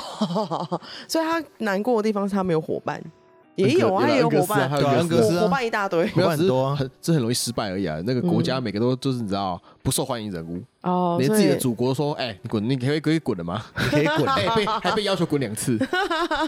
[1.06, 3.02] 所以他难过的地方是他没有伙伴。
[3.56, 8.00] 也有啊，也有伙伴，伙伴一大堆，没有很多，很这很容易失败而已啊。
[8.04, 13.62] 那个国家每个都就是你知道不受欢迎人物哦，连自己的祖国说，哎，你滚，你可以可以滚了吗？
[13.78, 15.78] 你可以滚，哎，被还被要求滚两次，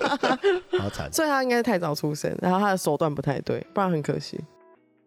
[0.78, 1.09] 好惨。
[1.12, 4.40] 所以他应该是太早出生，然后他的手段不太对，不然很可惜。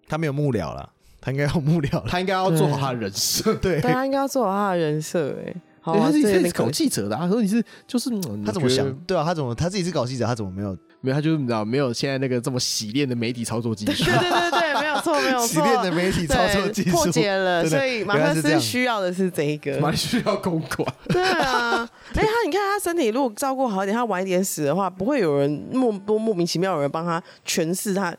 [0.07, 0.89] 他没有幕僚了，
[1.19, 5.53] 他应该要幕僚，他应该要做好他的人设， 对，他应该要做好他的人设，哎。
[5.81, 8.11] 他自己是搞记者的，他说你是就是
[8.45, 8.93] 他怎么想？
[9.07, 11.15] 对啊，他怎么他自己是搞记者，他怎么没有没有？
[11.15, 14.03] 他就是你知道没有现在那个这么洗练的媒体操作技术。
[14.05, 17.65] 对对对对，没有错没有错，洗练的媒体操作技术破解了。
[17.65, 20.93] 所以马克思需要的是这一个，蛮需要公关。
[21.07, 28.15] 对啊，哎，他你看他身体如果照顾好一点，他晚一点死的话，不会有人莫多莫名其妙有人帮他诠释他。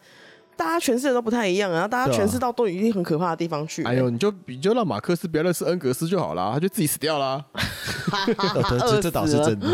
[0.60, 3.82] 大家诠释的都不太一样，然后大家诠释到都已经很可怕的地方去。
[3.84, 7.42] 哎呦，你就你就让马克思不要认识恩格斯就好了，他就自己死掉了。
[8.80, 9.66] 这这倒是 真的。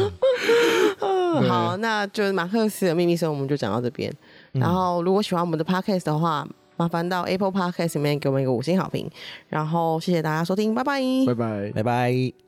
[1.49, 4.13] 好，那就是马克思的秘密生活，我们就讲到这边。
[4.53, 9.11] 然后，如果喜欢我们的 podcast 的话，麻烦到 Apple Podcast 里面给我们一个五星好评。
[9.49, 12.46] 然后，谢谢大家收听，拜拜，拜拜，拜拜。